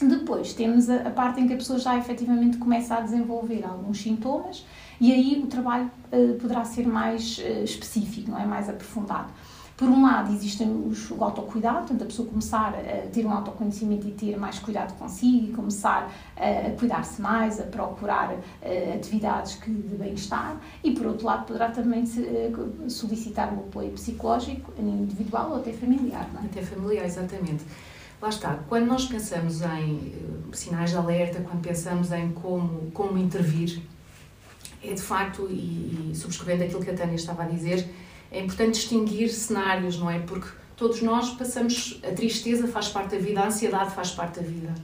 Depois 0.00 0.52
temos 0.52 0.90
a, 0.90 1.10
parte 1.10 1.40
em 1.40 1.46
que 1.46 1.54
a 1.54 1.56
pessoa 1.56 1.78
já 1.78 1.96
efetivamente 1.96 2.56
começa 2.56 2.96
a 2.96 3.00
desenvolver 3.00 3.64
alguns 3.64 4.00
sintomas 4.00 4.64
e 5.00 5.12
aí 5.12 5.40
o 5.42 5.46
trabalho 5.46 5.90
uh, 6.12 6.34
poderá 6.40 6.64
ser 6.64 6.86
mais 6.86 7.38
uh, 7.38 7.64
específico, 7.64 8.30
não 8.30 8.38
é? 8.38 8.46
mais 8.46 8.68
aprofundado. 8.68 9.28
Por 9.76 9.88
um 9.88 10.02
lado, 10.02 10.32
existe 10.32 10.62
o 10.62 11.24
autocuidado, 11.24 11.78
portanto, 11.78 12.02
a 12.02 12.06
pessoa 12.06 12.28
começar 12.28 12.74
a 12.74 13.06
ter 13.08 13.24
um 13.26 13.32
autoconhecimento 13.32 14.06
e 14.06 14.12
ter 14.12 14.36
mais 14.36 14.58
cuidado 14.58 14.96
consigo, 14.98 15.50
e 15.50 15.52
começar 15.52 16.12
a 16.36 16.70
cuidar-se 16.78 17.20
mais, 17.20 17.58
a 17.58 17.64
procurar 17.64 18.36
eh, 18.60 18.92
atividades 18.94 19.54
que, 19.54 19.70
de 19.70 19.96
bem-estar, 19.96 20.60
e 20.84 20.92
por 20.92 21.06
outro 21.06 21.26
lado, 21.26 21.46
poderá 21.46 21.70
também 21.70 22.04
eh, 22.04 22.88
solicitar 22.88 23.52
um 23.52 23.60
apoio 23.60 23.90
psicológico, 23.92 24.72
individual 24.78 25.50
ou 25.50 25.56
até 25.56 25.72
familiar. 25.72 26.28
Não 26.32 26.42
é? 26.42 26.44
Até 26.46 26.62
familiar, 26.62 27.04
exatamente. 27.04 27.64
Lá 28.22 28.28
está, 28.28 28.56
quando 28.68 28.86
nós 28.86 29.06
pensamos 29.06 29.62
em 29.62 29.94
uh, 29.94 30.54
sinais 30.54 30.90
de 30.90 30.96
alerta, 30.96 31.40
quando 31.40 31.60
pensamos 31.60 32.12
em 32.12 32.30
como, 32.30 32.88
como 32.92 33.18
intervir, 33.18 33.82
é 34.80 34.94
de 34.94 35.02
facto, 35.02 35.48
e, 35.50 36.10
e 36.10 36.14
subscrevendo 36.14 36.62
aquilo 36.62 36.84
que 36.84 36.90
a 36.90 36.94
Tânia 36.94 37.16
estava 37.16 37.42
a 37.42 37.46
dizer, 37.46 37.88
é 38.32 38.40
importante 38.40 38.74
distinguir 38.74 39.28
cenários, 39.28 39.98
não 39.98 40.10
é? 40.10 40.18
Porque 40.20 40.48
todos 40.74 41.02
nós 41.02 41.30
passamos, 41.34 42.00
a 42.02 42.12
tristeza 42.12 42.66
faz 42.66 42.88
parte 42.88 43.10
da 43.10 43.18
vida, 43.18 43.40
a 43.40 43.46
ansiedade 43.46 43.94
faz 43.94 44.10
parte 44.10 44.40
da 44.40 44.46
vida, 44.46 44.74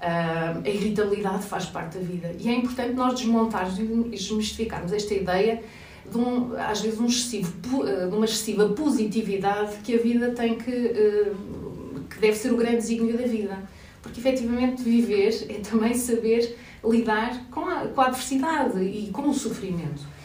ah, 0.00 0.58
a 0.64 0.68
irritabilidade 0.68 1.44
faz 1.44 1.66
parte 1.66 1.98
da 1.98 2.04
vida. 2.04 2.34
E 2.38 2.48
é 2.48 2.54
importante 2.54 2.94
nós 2.94 3.14
desmontarmos 3.20 3.78
e 3.78 3.82
desmistificarmos 4.10 4.92
esta 4.92 5.12
ideia 5.12 5.62
de 6.10 6.16
um, 6.16 6.54
às 6.56 6.80
vezes 6.80 6.98
um 6.98 7.06
excessivo, 7.06 7.52
ah, 7.82 8.06
de 8.06 8.14
uma 8.14 8.24
excessiva 8.24 8.70
positividade 8.70 9.76
que 9.84 9.94
a 9.94 9.98
vida 9.98 10.30
tem 10.30 10.56
que, 10.56 10.70
ah, 10.70 12.00
que 12.08 12.18
deve 12.18 12.36
ser 12.36 12.52
o 12.54 12.56
grande 12.56 12.78
desígnio 12.78 13.18
da 13.18 13.26
vida. 13.26 13.58
Porque 14.00 14.18
efetivamente 14.18 14.82
viver 14.82 15.46
é 15.50 15.58
também 15.60 15.92
saber 15.92 16.56
lidar 16.82 17.48
com 17.50 17.68
a, 17.68 17.86
com 17.88 18.00
a 18.00 18.06
adversidade 18.06 18.80
e 18.80 19.10
com 19.12 19.28
o 19.28 19.34
sofrimento 19.34 20.17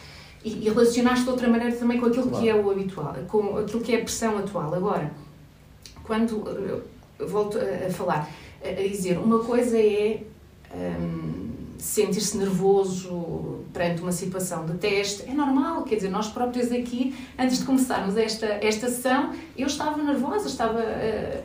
e, 0.43 0.69
relacionar-se 0.69 1.23
de 1.23 1.29
outra 1.29 1.47
maneira 1.47 1.75
também 1.75 1.99
com 1.99 2.07
aquilo 2.07 2.27
claro. 2.27 2.43
que 2.43 2.49
é 2.49 2.55
o 2.55 2.69
habitual, 2.69 3.15
com 3.27 3.57
aquilo 3.57 3.81
que 3.81 3.93
é 3.93 3.99
a 3.99 4.03
pressão 4.03 4.37
atual. 4.37 4.73
Agora, 4.73 5.11
quando 6.03 6.83
volto 7.19 7.57
a, 7.57 7.87
a 7.87 7.89
falar, 7.91 8.29
a, 8.63 8.69
a, 8.69 8.87
dizer, 8.87 9.17
uma 9.17 9.39
coisa 9.39 9.77
é 9.77 10.21
um, 10.73 11.49
sentir-se 11.77 12.37
nervoso 12.37 13.63
perante 13.71 14.01
uma 14.01 14.11
situação 14.11 14.65
de 14.65 14.73
teste, 14.73 15.23
é 15.29 15.33
normal, 15.33 15.83
quer 15.83 15.95
dizer, 15.95 16.09
nós 16.09 16.27
próprios 16.27 16.71
aqui, 16.71 17.15
antes 17.37 17.59
de 17.59 17.65
começarmos 17.65 18.17
esta, 18.17 18.45
esta 18.45 18.87
sessão, 18.87 19.31
eu 19.57 19.67
estava 19.67 20.01
nervosa, 20.01 20.47
estava. 20.47 20.79
Uh, 20.79 21.43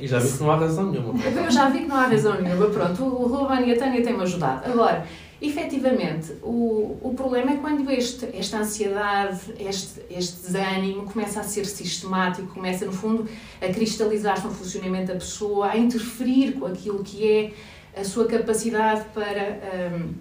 e 0.00 0.06
já 0.06 0.18
vi 0.18 0.32
que 0.32 0.42
não 0.42 0.50
há 0.50 0.56
razão 0.56 0.90
nenhuma. 0.90 1.14
Eu 1.24 1.50
já 1.50 1.68
vi 1.68 1.80
que 1.80 1.86
não 1.86 1.96
há 1.96 2.06
razão 2.06 2.40
nenhuma, 2.40 2.66
pronto, 2.66 3.04
o 3.04 3.26
Ruben 3.26 3.68
e 3.68 3.72
a 3.72 3.78
Tânia 3.78 4.02
têm-me 4.02 4.22
ajudado. 4.22 4.70
Agora, 4.70 5.04
efetivamente, 5.40 6.32
o, 6.42 6.98
o 7.02 7.14
problema 7.14 7.52
é 7.52 7.56
quando 7.56 7.90
este, 7.90 8.26
esta 8.34 8.58
ansiedade, 8.58 9.40
este, 9.58 10.00
este 10.10 10.42
desânimo 10.42 11.04
começa 11.04 11.40
a 11.40 11.42
ser 11.42 11.66
sistemático, 11.66 12.48
começa, 12.48 12.86
no 12.86 12.92
fundo, 12.92 13.28
a 13.60 13.68
cristalizar-se 13.68 14.46
no 14.46 14.52
funcionamento 14.52 15.08
da 15.08 15.14
pessoa, 15.14 15.70
a 15.70 15.76
interferir 15.76 16.52
com 16.52 16.66
aquilo 16.66 17.04
que 17.04 17.30
é 17.30 17.52
a 18.00 18.04
sua 18.04 18.26
capacidade 18.26 19.04
para 19.12 19.60
um, 19.94 20.14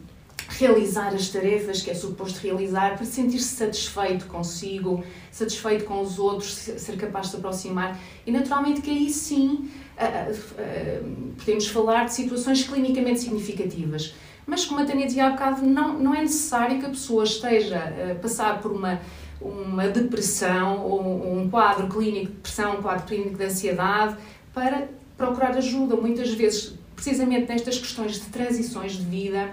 realizar 0.47 1.13
as 1.13 1.29
tarefas 1.29 1.81
que 1.81 1.89
é 1.89 1.93
suposto 1.93 2.39
realizar, 2.39 2.95
para 2.95 3.05
sentir-se 3.05 3.55
satisfeito 3.55 4.25
consigo, 4.27 5.03
satisfeito 5.31 5.85
com 5.85 6.01
os 6.01 6.19
outros, 6.19 6.53
ser 6.53 6.97
capaz 6.97 7.27
de 7.27 7.31
se 7.31 7.37
aproximar. 7.37 7.99
E, 8.25 8.31
naturalmente, 8.31 8.81
que 8.81 8.89
aí 8.89 9.09
sim 9.09 9.69
uh, 9.97 10.31
uh, 10.31 11.33
podemos 11.37 11.67
falar 11.67 12.05
de 12.05 12.13
situações 12.13 12.63
clinicamente 12.63 13.21
significativas 13.21 14.13
mas, 14.47 14.65
como 14.65 14.81
a 14.81 14.85
Tânia 14.85 15.05
dizia 15.07 15.27
há 15.27 15.29
bocado, 15.31 15.65
não, 15.65 15.97
não 15.97 16.13
é 16.13 16.21
necessário 16.21 16.79
que 16.79 16.85
a 16.85 16.89
pessoa 16.89 17.23
esteja 17.23 17.81
a 18.11 18.15
passar 18.15 18.61
por 18.61 18.71
uma, 18.71 18.99
uma 19.41 19.87
depressão 19.87 20.85
ou 20.85 21.37
um 21.37 21.49
quadro 21.49 21.87
clínico 21.87 22.27
de 22.27 22.33
depressão, 22.33 22.77
um 22.77 22.81
quadro 22.81 23.05
clínico 23.05 23.37
de 23.37 23.43
ansiedade, 23.43 24.15
para 24.53 24.87
procurar 25.17 25.51
ajuda. 25.57 25.95
Muitas 25.95 26.31
vezes, 26.33 26.73
precisamente 26.95 27.51
nestas 27.51 27.79
questões 27.79 28.13
de 28.13 28.21
transições 28.27 28.93
de 28.93 29.03
vida, 29.03 29.49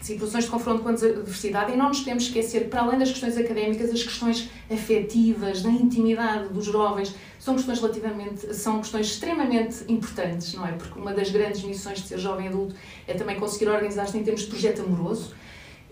situações 0.00 0.44
de 0.44 0.50
confronto 0.50 0.82
com 0.82 0.90
a 0.90 0.92
diversidade, 0.92 1.72
e 1.72 1.76
não 1.76 1.88
nos 1.88 2.00
temos 2.00 2.24
esquecer, 2.24 2.68
para 2.68 2.82
além 2.82 2.98
das 2.98 3.10
questões 3.10 3.36
académicas, 3.36 3.90
as 3.90 4.02
questões 4.02 4.48
afetivas, 4.70 5.62
da 5.62 5.70
intimidade 5.70 6.48
dos 6.50 6.66
jovens, 6.66 7.14
são 7.38 7.54
questões 7.54 7.80
relativamente, 7.80 8.54
são 8.54 8.78
questões 8.78 9.06
extremamente 9.06 9.84
importantes, 9.88 10.54
não 10.54 10.66
é? 10.66 10.72
Porque 10.72 10.98
uma 10.98 11.12
das 11.12 11.30
grandes 11.30 11.62
missões 11.62 12.00
de 12.00 12.08
ser 12.08 12.18
jovem 12.18 12.48
adulto 12.48 12.74
é 13.06 13.14
também 13.14 13.38
conseguir 13.38 13.68
organizar-se 13.68 14.16
em 14.16 14.22
termos 14.22 14.42
de 14.42 14.48
projeto 14.48 14.82
amoroso, 14.82 15.34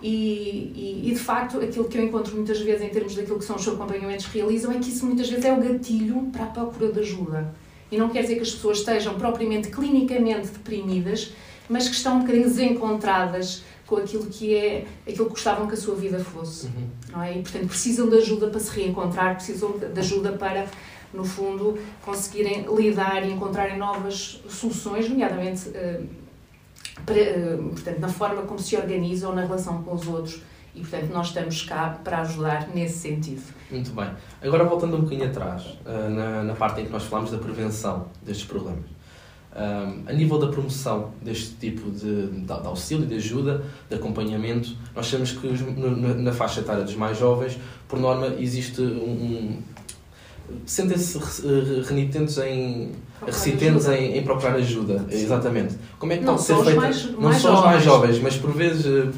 e, 0.03 0.73
e, 0.75 1.09
e, 1.09 1.15
de 1.15 1.19
facto 1.19 1.59
aquilo 1.59 1.87
que 1.87 1.97
eu 1.97 2.05
encontro 2.05 2.37
muitas 2.37 2.61
vezes 2.61 2.83
em 2.83 2.91
termos 2.91 3.15
daquilo 3.15 3.39
que 3.39 3.45
são 3.47 3.57
os 3.57 3.67
acompanhamentos 3.67 4.27
que 4.27 4.39
realizam 4.39 4.71
é 4.71 4.79
que 4.79 4.91
isso 4.91 5.07
muitas 5.07 5.29
vezes 5.31 5.43
é 5.43 5.53
o 5.53 5.57
gatilho 5.57 6.29
para 6.31 6.45
a 6.45 6.47
procura 6.49 6.93
de 6.93 7.01
ajuda. 7.01 7.55
E 7.91 7.97
não 7.97 8.11
quer 8.11 8.23
dizer 8.23 8.35
que 8.35 8.43
as 8.43 8.51
pessoas 8.51 8.79
estejam 8.79 9.15
propriamente 9.15 9.69
clinicamente 9.69 10.49
deprimidas, 10.49 11.33
mas 11.69 11.89
que 11.89 11.95
estão 11.95 12.17
um 12.17 12.21
bocadinho 12.21 12.45
desencontradas 12.45 13.65
com 13.87 13.97
aquilo 13.97 14.27
que 14.27 14.55
é 14.55 14.87
aquilo 15.03 15.27
que 15.27 15.31
gostavam 15.31 15.67
que 15.67 15.75
a 15.75 15.77
sua 15.77 15.95
vida 15.95 16.19
fosse, 16.19 16.67
uhum. 16.67 16.89
não 17.13 17.23
é? 17.23 17.39
E 17.39 17.43
portanto 17.43 17.69
precisam 17.69 18.09
de 18.09 18.17
ajuda 18.17 18.49
para 18.49 18.61
se 18.61 18.79
reencontrar, 18.79 19.37
precisam 19.37 19.79
de 19.79 19.99
ajuda 19.99 20.33
para 20.33 20.67
no 21.15 21.25
fundo 21.25 21.79
conseguirem 22.05 22.67
lidar 22.75 23.25
e 23.25 23.33
encontrarem 23.33 23.79
novas 23.79 24.43
soluções, 24.49 25.09
nomeadamente 25.09 25.69
uh, 25.69 26.07
para, 27.05 27.17
uh, 27.17 27.69
portanto 27.71 27.99
na 28.01 28.09
forma 28.09 28.43
como 28.43 28.59
se 28.59 28.77
organizam 28.77 29.35
na 29.35 29.43
relação 29.43 29.83
com 29.83 29.95
os 29.95 30.07
outros 30.07 30.43
e 30.75 30.81
portanto 30.81 31.11
nós 31.13 31.29
estamos 31.29 31.63
cá 31.63 31.99
para 32.03 32.21
ajudar 32.21 32.69
nesse 32.75 32.99
sentido. 32.99 33.43
Muito 33.71 33.93
bem. 33.93 34.11
Agora 34.43 34.65
voltando 34.65 34.97
um 34.97 35.03
bocadinho 35.03 35.29
atrás, 35.29 35.63
uh, 35.63 36.11
na, 36.11 36.43
na 36.43 36.55
parte 36.55 36.81
em 36.81 36.87
que 36.87 36.93
nós 36.93 37.05
falamos 37.05 37.31
da 37.31 37.39
prevenção 37.39 38.09
destes 38.23 38.47
problemas 38.47 38.96
um, 39.57 40.03
a 40.07 40.13
nível 40.13 40.39
da 40.39 40.49
promoção 40.49 41.13
deste 41.23 41.55
tipo 41.55 41.91
de, 41.91 42.27
de, 42.27 42.41
de, 42.43 42.53
auxílio, 42.53 43.07
de 43.07 43.15
ajuda, 43.15 43.65
de 43.89 43.97
acompanhamento, 43.97 44.77
nós 44.95 45.07
sabemos 45.07 45.33
que 45.33 45.47
na, 45.49 46.15
na 46.15 46.33
faixa 46.33 46.61
etária 46.61 46.85
dos 46.85 46.95
mais 46.95 47.19
jovens, 47.19 47.59
por 47.89 47.99
norma, 47.99 48.27
existe 48.39 48.83
um. 48.83 48.85
um 48.85 49.59
sentem-se 50.67 51.19
renitentes 51.89 52.37
em. 52.39 52.93
recitentes 53.25 53.89
em, 53.89 54.19
em, 54.19 54.23
procurar 54.23 54.57
ajuda. 54.57 54.99
Sim. 55.11 55.25
Exatamente. 55.25 55.75
Como 55.99 56.13
é 56.13 56.19
que 56.19 56.25
pode 56.25 56.43
ser 56.43 56.57
feita. 56.57 56.81
Mais, 56.81 57.11
não 57.13 57.21
mais 57.21 57.37
só 57.39 57.55
os 57.55 57.65
mais 57.65 57.83
jovens, 57.83 58.19
mas 58.21 58.37
por 58.37 58.53
vezes 58.53 58.85
eh, 58.85 59.09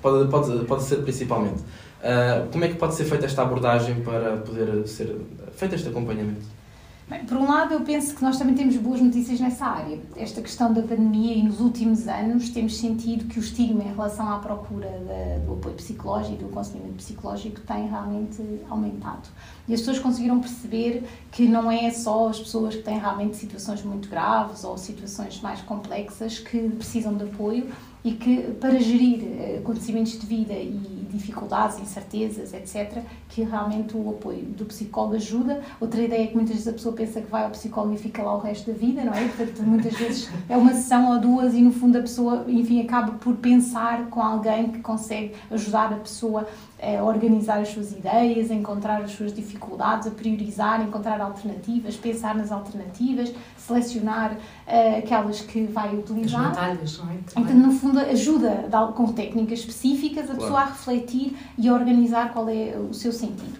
pode, 0.00 0.28
pode, 0.30 0.64
pode 0.64 0.82
ser 0.84 0.96
principalmente. 1.02 1.60
Uh, 2.02 2.50
como 2.50 2.64
é 2.64 2.68
que 2.68 2.74
pode 2.74 2.94
ser 2.96 3.04
feita 3.04 3.26
esta 3.26 3.42
abordagem 3.42 4.00
para 4.00 4.38
poder 4.38 4.88
ser 4.88 5.14
feito 5.54 5.76
este 5.76 5.88
acompanhamento? 5.88 6.61
Bem, 7.08 7.24
por 7.26 7.36
um 7.36 7.48
lado, 7.48 7.74
eu 7.74 7.80
penso 7.80 8.14
que 8.14 8.22
nós 8.22 8.38
também 8.38 8.54
temos 8.54 8.76
boas 8.76 9.00
notícias 9.00 9.40
nessa 9.40 9.66
área. 9.66 9.98
Esta 10.16 10.40
questão 10.40 10.72
da 10.72 10.82
pandemia 10.82 11.34
e 11.34 11.42
nos 11.42 11.60
últimos 11.60 12.06
anos 12.06 12.48
temos 12.50 12.78
sentido 12.78 13.24
que 13.24 13.38
o 13.38 13.42
estigma 13.42 13.82
em 13.82 13.88
relação 13.88 14.28
à 14.30 14.38
procura 14.38 14.88
de, 14.88 15.44
do 15.44 15.54
apoio 15.54 15.74
psicológico, 15.74 16.36
do 16.36 16.46
aconselhamento 16.46 16.94
psicológico, 16.94 17.60
tem 17.62 17.88
realmente 17.88 18.40
aumentado. 18.70 19.28
E 19.66 19.74
as 19.74 19.80
pessoas 19.80 19.98
conseguiram 19.98 20.40
perceber 20.40 21.04
que 21.32 21.46
não 21.46 21.70
é 21.70 21.90
só 21.90 22.28
as 22.28 22.38
pessoas 22.38 22.76
que 22.76 22.82
têm 22.82 22.98
realmente 22.98 23.36
situações 23.36 23.82
muito 23.82 24.08
graves 24.08 24.62
ou 24.62 24.78
situações 24.78 25.40
mais 25.40 25.60
complexas 25.60 26.38
que 26.38 26.68
precisam 26.70 27.14
de 27.14 27.24
apoio, 27.24 27.68
e 28.04 28.12
que 28.12 28.42
para 28.60 28.78
gerir 28.80 29.22
eh, 29.22 29.58
acontecimentos 29.58 30.18
de 30.18 30.26
vida 30.26 30.54
e 30.54 31.01
dificuldades, 31.12 31.78
incertezas, 31.78 32.52
etc., 32.52 33.02
que 33.28 33.42
realmente 33.42 33.96
o 33.96 34.10
apoio 34.10 34.42
do 34.44 34.64
psicólogo 34.64 35.16
ajuda. 35.16 35.62
Outra 35.80 36.00
ideia 36.00 36.24
é 36.24 36.26
que 36.26 36.34
muitas 36.34 36.54
vezes 36.54 36.68
a 36.68 36.72
pessoa 36.72 36.94
pensa 36.94 37.20
que 37.20 37.30
vai 37.30 37.44
ao 37.44 37.50
psicólogo 37.50 37.94
e 37.94 37.98
fica 37.98 38.22
lá 38.22 38.34
o 38.34 38.40
resto 38.40 38.70
da 38.70 38.76
vida, 38.76 39.04
não 39.04 39.12
é? 39.12 39.28
Portanto, 39.28 39.62
muitas 39.62 39.94
vezes 39.94 40.30
é 40.48 40.56
uma 40.56 40.72
sessão 40.72 41.12
ou 41.12 41.20
duas 41.20 41.54
e 41.54 41.60
no 41.60 41.72
fundo 41.72 41.98
a 41.98 42.02
pessoa, 42.02 42.44
enfim, 42.48 42.80
acaba 42.82 43.12
por 43.12 43.36
pensar 43.36 44.06
com 44.06 44.20
alguém 44.20 44.70
que 44.70 44.80
consegue 44.80 45.32
ajudar 45.50 45.92
a 45.92 45.96
pessoa 45.96 46.46
a 46.82 47.02
organizar 47.04 47.60
as 47.60 47.68
suas 47.68 47.92
ideias, 47.92 48.50
a 48.50 48.54
encontrar 48.54 49.00
as 49.02 49.12
suas 49.12 49.32
dificuldades, 49.32 50.08
a 50.08 50.10
priorizar, 50.10 50.82
encontrar 50.82 51.20
alternativas, 51.20 51.96
pensar 51.96 52.34
nas 52.34 52.50
alternativas, 52.50 53.32
selecionar 53.56 54.32
uh, 54.32 54.98
aquelas 54.98 55.40
que 55.40 55.62
vai 55.62 55.94
utilizar. 55.94 56.50
As 56.50 56.56
batalhas, 56.56 56.98
não 56.98 57.10
é? 57.10 57.18
Então, 57.36 57.54
no 57.54 57.70
fundo, 57.70 58.00
ajuda 58.00 58.68
com 58.96 59.12
técnicas 59.12 59.60
específicas 59.60 60.28
a 60.28 60.34
pessoa 60.34 60.60
a 60.60 60.64
refletir 60.64 61.01
e 61.58 61.68
a 61.68 61.74
organizar 61.74 62.32
qual 62.32 62.48
é 62.48 62.76
o 62.78 62.92
seu 62.92 63.12
sentido. 63.12 63.58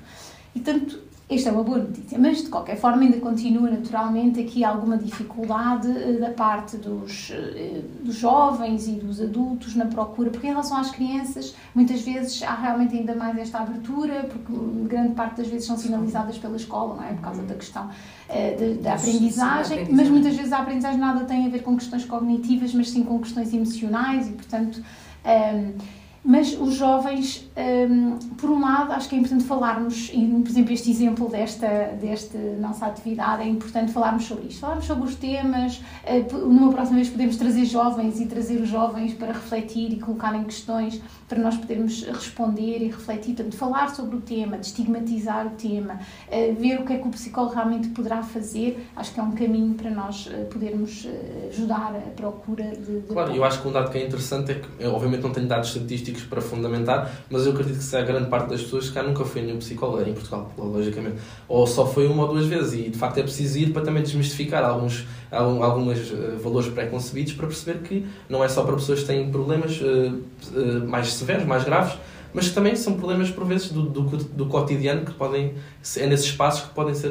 E, 0.55 0.61
tanto, 0.61 0.99
esta 1.35 1.49
é 1.49 1.53
uma 1.53 1.63
boa 1.63 1.79
notícia, 1.79 2.19
mas 2.19 2.43
de 2.43 2.49
qualquer 2.49 2.77
forma 2.77 3.03
ainda 3.03 3.19
continua 3.19 3.71
naturalmente 3.71 4.41
aqui 4.41 4.63
alguma 4.65 4.99
dificuldade 4.99 5.89
eh, 5.89 6.19
da 6.19 6.31
parte 6.31 6.77
dos, 6.77 7.31
eh, 7.31 7.81
dos 8.03 8.17
jovens 8.17 8.87
e 8.87 8.93
dos 8.93 9.21
adultos 9.21 9.75
na 9.75 9.87
procura, 9.87 10.31
porque 10.31 10.47
em 10.47 10.51
relação 10.51 10.77
às 10.77 10.91
crianças, 10.91 11.55
muitas 11.75 12.03
vezes 12.03 12.43
há 12.43 12.55
realmente 12.55 12.97
ainda 12.97 13.15
mais 13.15 13.39
esta 13.39 13.61
abertura, 13.61 14.25
porque 14.25 14.53
grande 14.87 15.15
parte 15.15 15.39
das 15.39 15.49
vezes 15.49 15.67
são 15.67 15.77
sinalizadas 15.77 16.37
pela 16.39 16.57
escola, 16.57 16.97
não 16.97 17.05
é? 17.05 17.13
Por 17.15 17.23
causa 17.23 17.43
da 17.43 17.55
questão 17.55 17.87
uh, 17.87 18.83
da 18.83 18.95
aprendizagem, 18.95 19.89
mas 19.91 20.09
muitas 20.09 20.37
vezes 20.37 20.53
a 20.53 20.59
aprendizagem 20.59 20.99
nada 20.99 21.25
tem 21.25 21.47
a 21.47 21.49
ver 21.49 21.63
com 21.63 21.77
questões 21.77 22.05
cognitivas, 22.05 22.75
mas 22.75 22.91
sim 22.91 23.05
com 23.05 23.19
questões 23.19 23.53
emocionais 23.55 24.29
e, 24.29 24.33
portanto. 24.33 24.83
Um, 25.25 25.29
ehm, 25.29 26.02
mas 26.25 26.57
os 26.59 26.75
jovens, 26.75 27.50
um, 27.57 28.17
por 28.37 28.49
um 28.49 28.61
lado, 28.61 28.93
acho 28.93 29.09
que 29.09 29.17
é 29.17 29.19
importante 29.19 29.43
falarmos, 29.43 30.09
e 30.12 30.25
por 30.25 30.49
exemplo, 30.49 30.73
este 30.73 30.91
exemplo 30.91 31.29
desta, 31.29 31.97
desta 32.00 32.38
nossa 32.61 32.87
atividade, 32.87 33.43
é 33.43 33.49
importante 33.49 33.93
falarmos 33.93 34.25
sobre 34.25 34.47
isto. 34.47 34.61
Falarmos 34.61 34.85
sobre 34.85 35.09
os 35.09 35.17
temas, 35.17 35.79
uh, 35.79 36.38
numa 36.47 36.73
próxima 36.73 36.99
vez 36.99 37.09
podemos 37.09 37.37
trazer 37.37 37.64
jovens 37.64 38.21
e 38.21 38.26
trazer 38.26 38.61
os 38.61 38.69
jovens 38.69 39.14
para 39.14 39.33
refletir 39.33 39.93
e 39.93 39.99
colocarem 39.99 40.45
questões 40.45 41.02
para 41.29 41.41
nós 41.41 41.57
podermos 41.57 42.05
responder 42.05 42.79
e 42.83 42.87
refletir. 42.87 43.35
Portanto, 43.35 43.57
falar 43.57 43.93
sobre 43.93 44.17
o 44.17 44.21
tema, 44.21 44.59
de 44.59 44.67
estigmatizar 44.67 45.49
o 45.49 45.50
tema, 45.50 45.95
uh, 45.95 46.55
ver 46.55 46.79
o 46.79 46.85
que 46.85 46.93
é 46.93 46.99
que 46.99 47.09
o 47.09 47.11
psicólogo 47.11 47.55
realmente 47.55 47.88
poderá 47.88 48.23
fazer, 48.23 48.87
acho 48.95 49.12
que 49.12 49.19
é 49.19 49.23
um 49.25 49.33
caminho 49.33 49.75
para 49.75 49.91
nós 49.91 50.26
uh, 50.26 50.47
podermos 50.52 51.05
ajudar 51.49 51.97
a 51.97 52.11
procura 52.11 52.71
de. 52.76 53.00
de 53.00 53.12
claro, 53.12 53.35
eu 53.35 53.43
acho 53.43 53.61
que 53.61 53.67
um 53.67 53.73
dado 53.73 53.91
que 53.91 53.99
é 53.99 54.07
interessante 54.07 54.52
é 54.52 54.55
que, 54.55 54.69
eu, 54.79 54.95
obviamente, 54.95 55.23
não 55.23 55.33
tenho 55.33 55.49
dados 55.49 55.75
estatísticos 55.75 56.12
para 56.21 56.40
fundamentar, 56.40 57.11
mas 57.31 57.47
eu 57.47 57.52
acredito 57.52 57.78
que 57.78 57.85
se 57.85 57.97
a 57.97 58.02
grande 58.02 58.28
parte 58.28 58.50
das 58.50 58.62
pessoas 58.62 58.90
cá 58.90 59.02
nunca 59.02 59.25
foi 59.25 59.42
nenhum 59.42 59.59
psicólogo 59.59 60.02
em 60.09 60.12
Portugal, 60.12 60.52
logicamente. 60.59 61.16
Ou 61.49 61.66
só 61.66 61.87
foi 61.87 62.07
uma 62.07 62.25
ou 62.25 62.33
duas 62.33 62.47
vezes, 62.47 62.75
e 62.75 62.90
de 62.90 62.99
facto 62.99 63.19
é 63.19 63.23
preciso 63.23 63.59
ir 63.59 63.73
para 63.73 63.83
também 63.83 64.02
desmistificar 64.02 64.64
alguns, 64.64 65.07
alguns 65.31 66.11
uh, 66.11 66.38
valores 66.42 66.69
pré-concebidos 66.69 67.33
para 67.33 67.47
perceber 67.47 67.78
que 67.81 68.07
não 68.28 68.45
é 68.45 68.49
só 68.49 68.62
para 68.62 68.75
pessoas 68.75 69.00
que 69.00 69.07
têm 69.07 69.31
problemas 69.31 69.81
uh, 69.81 70.21
uh, 70.54 70.88
mais 70.88 71.12
severos, 71.12 71.47
mais 71.47 71.64
graves, 71.64 71.99
mas 72.35 72.49
que 72.49 72.54
também 72.54 72.75
são 72.75 72.95
problemas 72.95 73.31
por 73.31 73.45
vezes 73.45 73.71
do, 73.71 73.83
do, 73.83 74.02
do, 74.02 74.47
cotidiano 74.47 75.04
que 75.04 75.12
podem 75.12 75.54
é 75.99 76.07
nesses 76.07 76.26
espaços 76.26 76.62
que 76.66 76.75
podem 76.75 76.95
ser 76.95 77.11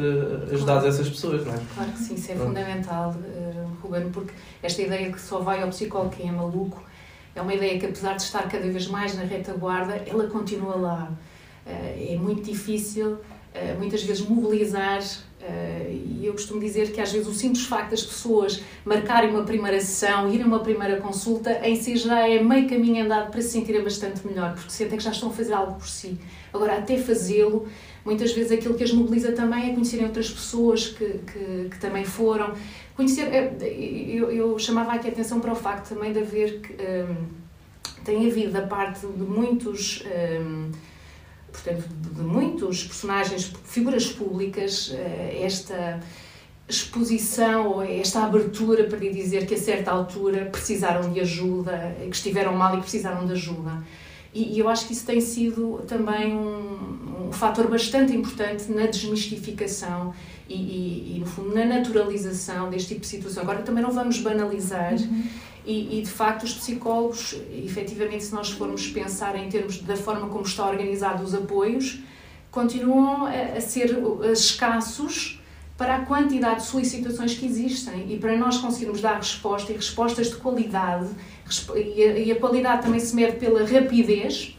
ajudados 0.52 0.66
claro. 0.66 0.88
essas 0.88 1.10
pessoas, 1.10 1.46
não 1.46 1.54
é? 1.54 1.60
Claro 1.76 1.92
que 1.92 2.00
sim, 2.00 2.16
isso 2.16 2.32
é 2.32 2.36
fundamental, 2.36 3.16
Ruben, 3.84 4.10
porque 4.10 4.34
esta 4.64 4.82
ideia 4.82 5.12
que 5.12 5.22
só 5.22 5.40
vai 5.40 5.62
ao 5.62 5.70
psicólogo 5.70 6.16
quem 6.16 6.28
é 6.28 6.32
maluco 6.32 6.84
é 7.36 7.42
uma 7.42 7.54
ideia 7.54 7.80
que, 7.80 7.86
apesar 7.86 8.16
de 8.16 8.24
estar 8.24 8.48
cada 8.50 8.68
vez 8.68 8.88
mais 8.88 9.16
na 9.16 9.24
retaguarda, 9.24 10.04
ela 10.06 10.28
continua 10.28 10.76
lá. 10.76 11.12
Eh, 11.66 12.14
é 12.14 12.18
muito 12.18 12.44
difícil, 12.44 13.18
eh, 13.54 13.74
muitas 13.78 14.04
vezes, 14.04 14.28
mobilizar. 14.28 15.02
Eh, 15.42 15.96
e 16.20 16.26
eu 16.26 16.34
costumo 16.34 16.60
dizer 16.60 16.92
que, 16.92 17.00
às 17.00 17.12
vezes, 17.12 17.28
o 17.28 17.34
simples 17.34 17.66
facto 17.66 17.92
das 17.92 18.04
pessoas 18.04 18.62
marcarem 18.86 19.30
uma 19.30 19.44
primeira 19.44 19.80
sessão, 19.80 20.32
irem 20.32 20.44
a 20.44 20.48
uma 20.48 20.60
primeira 20.60 20.98
consulta, 20.98 21.66
em 21.68 21.76
si 21.76 21.96
já 21.96 22.28
é 22.28 22.42
meio 22.44 22.68
caminho 22.70 23.06
andado 23.06 23.32
para 23.32 23.42
se 23.42 23.50
sentirem 23.50 23.84
bastante 23.84 24.26
melhor, 24.28 24.54
porque 24.54 24.70
sentem 24.70 24.98
que 24.98 25.04
já 25.04 25.12
estão 25.12 25.30
a 25.30 25.34
fazer 25.34 25.54
algo 25.54 25.76
por 25.76 25.88
si. 25.88 26.18
Agora, 26.54 26.78
até 26.78 26.98
fazê-lo, 26.98 27.68
muitas 28.04 28.32
vezes 28.34 28.52
aquilo 28.52 28.74
que 28.74 28.84
as 28.84 28.92
mobiliza 28.92 29.32
também 29.32 29.72
é 29.72 29.74
conhecerem 29.74 30.06
outras 30.06 30.30
pessoas 30.30 30.88
que, 30.88 31.06
que, 31.06 31.70
que 31.70 31.80
também 31.80 32.04
foram, 32.04 32.54
conhecer, 32.96 33.28
eh, 33.34 33.56
eu, 33.62 34.32
eu, 34.32 34.60
chamava 34.60 34.94
aqui 34.94 35.08
a 35.08 35.12
atenção 35.12 35.40
para 35.40 35.52
o 35.52 35.56
facto 35.56 35.90
também 35.90 36.12
de 36.12 36.20
haver 36.20 36.62
que 36.62 36.74
um, 36.74 37.42
tem 38.04 38.28
havido 38.28 38.52
da 38.52 38.62
parte 38.62 39.06
de 39.06 39.24
muitos 39.24 40.04
um, 40.42 40.72
portanto 41.52 41.88
de 41.90 42.22
muitos 42.22 42.84
personagens, 42.86 43.52
figuras 43.66 44.08
públicas, 44.08 44.92
eh, 44.94 45.42
esta 45.44 46.00
exposição 46.68 47.68
ou 47.68 47.82
esta 47.82 48.24
abertura 48.24 48.86
para 48.86 48.98
dizer 48.98 49.46
que 49.46 49.56
a 49.56 49.58
certa 49.58 49.92
altura 49.92 50.46
precisaram 50.46 51.12
de 51.12 51.20
ajuda, 51.20 51.96
que 52.00 52.16
estiveram 52.16 52.56
mal 52.56 52.78
e 52.78 52.82
precisaram 52.82 53.26
de 53.26 53.34
ajuda. 53.34 53.84
E 54.34 54.58
eu 54.58 54.70
acho 54.70 54.88
que 54.88 54.94
isso 54.94 55.06
tem 55.06 55.20
sido 55.20 55.84
também 55.86 56.34
um, 56.34 57.11
um 57.32 57.34
fator 57.34 57.70
bastante 57.70 58.14
importante 58.14 58.70
na 58.70 58.86
desmistificação 58.88 60.14
e, 60.50 60.54
e, 60.54 61.16
e, 61.16 61.20
no 61.20 61.26
fundo, 61.26 61.56
na 61.56 61.64
naturalização 61.64 62.70
deste 62.70 62.90
tipo 62.90 63.02
de 63.02 63.08
situação. 63.08 63.42
Agora, 63.42 63.62
também 63.62 63.82
não 63.82 63.92
vamos 63.92 64.20
banalizar. 64.20 64.94
Uhum. 64.94 65.24
E, 65.66 66.00
e, 66.00 66.02
de 66.02 66.10
facto 66.10 66.44
os 66.44 66.54
psicólogos, 66.54 67.40
efetivamente, 67.64 68.26
se 68.26 68.34
nós 68.34 68.50
formos 68.50 68.88
pensar 68.88 69.36
em 69.38 69.48
termos 69.48 69.78
da 69.78 69.96
forma 69.96 70.28
como 70.28 70.44
está 70.44 70.68
organizado 70.68 71.24
os 71.24 71.34
apoios, 71.34 72.00
continuam 72.50 73.28
a, 73.28 73.58
a 73.58 73.62
ser 73.62 73.98
escassos 74.34 75.40
para 75.78 75.96
a 75.98 76.06
quantidade 76.06 76.62
de 76.62 76.66
solicitações 76.66 77.36
que 77.36 77.46
existem 77.46 78.12
e 78.12 78.18
para 78.18 78.36
nós 78.36 78.58
conseguirmos 78.58 79.02
dar 79.02 79.16
resposta 79.16 79.72
e 79.72 79.76
respostas 79.76 80.30
de 80.30 80.36
qualidade 80.36 81.10
e 81.76 82.04
a, 82.04 82.18
e 82.18 82.32
a 82.32 82.36
qualidade 82.36 82.84
também 82.84 83.00
se 83.00 83.16
mede 83.16 83.38
pela 83.38 83.66
rapidez 83.66 84.58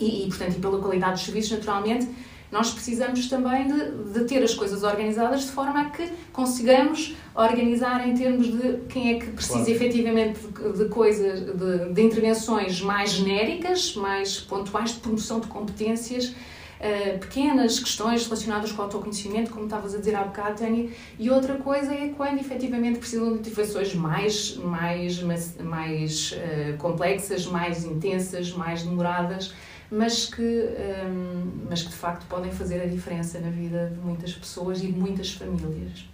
e, 0.00 0.24
e, 0.24 0.28
portanto, 0.28 0.56
e 0.56 0.60
pela 0.60 0.78
qualidade 0.80 1.12
dos 1.12 1.22
serviços, 1.22 1.52
naturalmente, 1.52 2.08
nós 2.50 2.72
precisamos 2.72 3.28
também 3.28 3.68
de, 3.68 4.12
de, 4.12 4.24
ter 4.24 4.42
as 4.42 4.54
coisas 4.54 4.82
organizadas 4.82 5.42
de 5.42 5.52
forma 5.52 5.82
a 5.82 5.84
que 5.90 6.10
consigamos 6.32 7.14
organizar 7.34 8.06
em 8.06 8.14
termos 8.14 8.48
de 8.48 8.78
quem 8.88 9.14
é 9.14 9.18
que 9.20 9.26
precisa 9.26 9.58
claro. 9.58 9.70
efetivamente 9.70 10.40
de, 10.40 10.78
de 10.78 10.88
coisas, 10.88 11.40
de, 11.40 11.92
de, 11.92 12.02
intervenções 12.02 12.80
mais 12.80 13.12
genéricas, 13.12 13.94
mais 13.94 14.40
pontuais, 14.40 14.94
de 14.94 14.98
promoção 14.98 15.38
de 15.38 15.46
competências, 15.46 16.26
uh, 16.26 17.18
pequenas 17.20 17.78
questões 17.78 18.24
relacionadas 18.24 18.72
com 18.72 18.82
o 18.82 18.84
autoconhecimento, 18.84 19.52
como 19.52 19.66
estavas 19.66 19.94
a 19.94 19.98
dizer 19.98 20.16
há 20.16 20.24
bocado, 20.24 20.58
Tânia, 20.58 20.90
e 21.20 21.30
outra 21.30 21.54
coisa 21.54 21.94
é 21.94 22.08
quando 22.16 22.40
efetivamente 22.40 22.98
precisam 22.98 23.32
de 23.32 23.38
intervenções 23.38 23.94
mais, 23.94 24.56
mais, 24.56 25.22
mais, 25.22 25.56
mais 25.58 26.32
uh, 26.32 26.76
complexas, 26.78 27.46
mais 27.46 27.84
intensas, 27.84 28.52
mais 28.52 28.82
demoradas 28.82 29.54
mas 29.90 30.26
que, 30.26 30.42
um, 30.42 31.66
mas 31.68 31.82
que 31.82 31.88
de 31.88 31.96
facto 31.96 32.26
podem 32.26 32.52
fazer 32.52 32.80
a 32.80 32.86
diferença 32.86 33.40
na 33.40 33.50
vida 33.50 33.92
de 33.94 34.00
muitas 34.00 34.32
pessoas 34.32 34.82
e 34.82 34.86
de 34.86 34.98
muitas 34.98 35.32
famílias. 35.32 36.10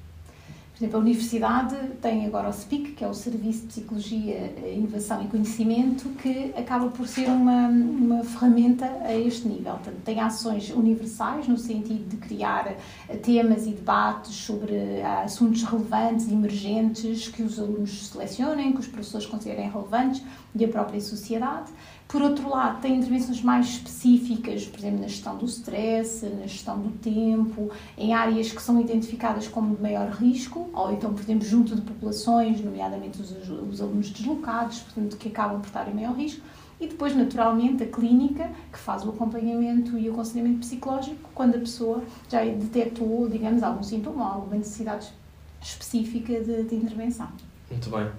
Por 0.77 0.85
exemplo, 0.85 0.99
a 0.99 1.03
Universidade 1.05 1.75
tem 2.03 2.27
agora 2.27 2.51
o 2.51 2.53
SPIC, 2.53 2.93
que 2.93 3.03
é 3.03 3.09
o 3.09 3.15
Serviço 3.15 3.63
de 3.63 3.69
Psicologia, 3.69 4.53
Inovação 4.75 5.25
e 5.25 5.27
Conhecimento, 5.27 6.07
que 6.21 6.53
acaba 6.55 6.89
por 6.89 7.09
ser 7.09 7.29
uma, 7.29 7.69
uma 7.69 8.23
ferramenta 8.23 8.85
a 9.03 9.15
este 9.15 9.49
nível. 9.49 9.73
Portanto, 9.73 10.03
tem 10.05 10.21
ações 10.21 10.69
universais, 10.69 11.49
no 11.49 11.57
sentido 11.57 12.07
de 12.07 12.19
criar 12.19 12.77
temas 13.23 13.67
e 13.67 13.71
debates 13.71 14.35
sobre 14.35 15.01
ah, 15.01 15.23
assuntos 15.23 15.63
relevantes 15.63 16.31
emergentes 16.31 17.29
que 17.29 17.43
os 17.43 17.59
alunos 17.59 18.09
selecionem, 18.09 18.75
que 18.75 18.81
os 18.81 18.87
professores 18.87 19.27
considerem 19.27 19.71
relevantes 19.71 20.23
e 20.55 20.63
a 20.63 20.69
própria 20.69 21.01
sociedade. 21.01 21.73
Por 22.17 22.23
outro 22.23 22.49
lado, 22.49 22.81
tem 22.81 22.97
intervenções 22.97 23.43
mais 23.43 23.67
específicas, 23.67 24.65
por 24.65 24.79
exemplo, 24.79 25.01
na 25.01 25.07
gestão 25.07 25.37
do 25.37 25.45
stress, 25.45 26.25
na 26.25 26.47
gestão 26.47 26.81
do 26.81 26.89
tempo, 26.93 27.71
em 27.95 28.15
áreas 28.15 28.51
que 28.51 28.63
são 28.63 28.81
identificadas 28.81 29.47
como 29.49 29.77
de 29.77 29.83
maior 29.83 30.09
risco, 30.13 30.71
ou 30.73 30.91
então, 30.95 31.13
por 31.13 31.21
exemplo, 31.21 31.47
junto 31.47 31.77
de 31.77 31.83
populações, 31.83 32.59
nomeadamente 32.63 33.21
os, 33.21 33.33
os 33.51 33.83
alunos 33.83 34.09
deslocados, 34.09 34.79
portanto, 34.79 35.19
que 35.19 35.29
acabam 35.29 35.61
por 35.61 35.67
estar 35.67 35.87
em 35.91 35.93
maior 35.93 36.17
risco. 36.17 36.41
E 36.81 36.87
depois, 36.87 37.15
naturalmente, 37.15 37.83
a 37.83 37.87
clínica, 37.87 38.51
que 38.73 38.79
faz 38.79 39.05
o 39.05 39.11
acompanhamento 39.11 39.99
e 39.99 40.09
o 40.09 40.15
aconselhamento 40.15 40.61
psicológico 40.61 41.29
quando 41.35 41.57
a 41.57 41.59
pessoa 41.59 42.03
já 42.31 42.43
detectou, 42.43 43.29
digamos, 43.29 43.63
algum 43.63 43.83
sintoma 43.83 44.25
ou 44.25 44.33
alguma 44.37 44.57
necessidade 44.57 45.13
específica 45.61 46.41
de, 46.41 46.63
de 46.63 46.77
intervenção. 46.77 47.29
Muito 47.71 47.91
bem. 47.91 48.11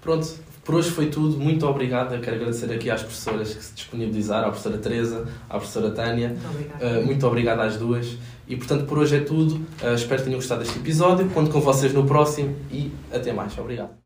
Pronto, 0.00 0.38
por 0.64 0.76
hoje 0.76 0.90
foi 0.90 1.06
tudo. 1.06 1.38
Muito 1.38 1.66
obrigado. 1.66 2.14
Eu 2.14 2.20
quero 2.20 2.36
agradecer 2.36 2.72
aqui 2.72 2.90
às 2.90 3.02
professoras 3.02 3.54
que 3.54 3.62
se 3.62 3.74
disponibilizaram, 3.74 4.48
à 4.48 4.50
professora 4.50 4.78
Teresa, 4.78 5.26
à 5.48 5.58
professora 5.58 5.90
Tânia. 5.90 6.28
Muito 6.28 6.48
obrigada. 6.48 7.00
Uh, 7.00 7.06
muito 7.06 7.26
obrigado 7.26 7.60
às 7.60 7.76
duas. 7.76 8.16
E 8.48 8.56
portanto, 8.56 8.84
por 8.86 8.98
hoje 8.98 9.16
é 9.16 9.20
tudo. 9.20 9.54
Uh, 9.54 9.94
espero 9.94 10.18
que 10.18 10.24
tenham 10.24 10.38
gostado 10.38 10.62
deste 10.62 10.78
episódio. 10.78 11.28
Conto 11.30 11.50
com 11.50 11.60
vocês 11.60 11.92
no 11.92 12.06
próximo 12.06 12.56
e 12.70 12.92
até 13.12 13.32
mais. 13.32 13.56
Obrigado. 13.58 14.01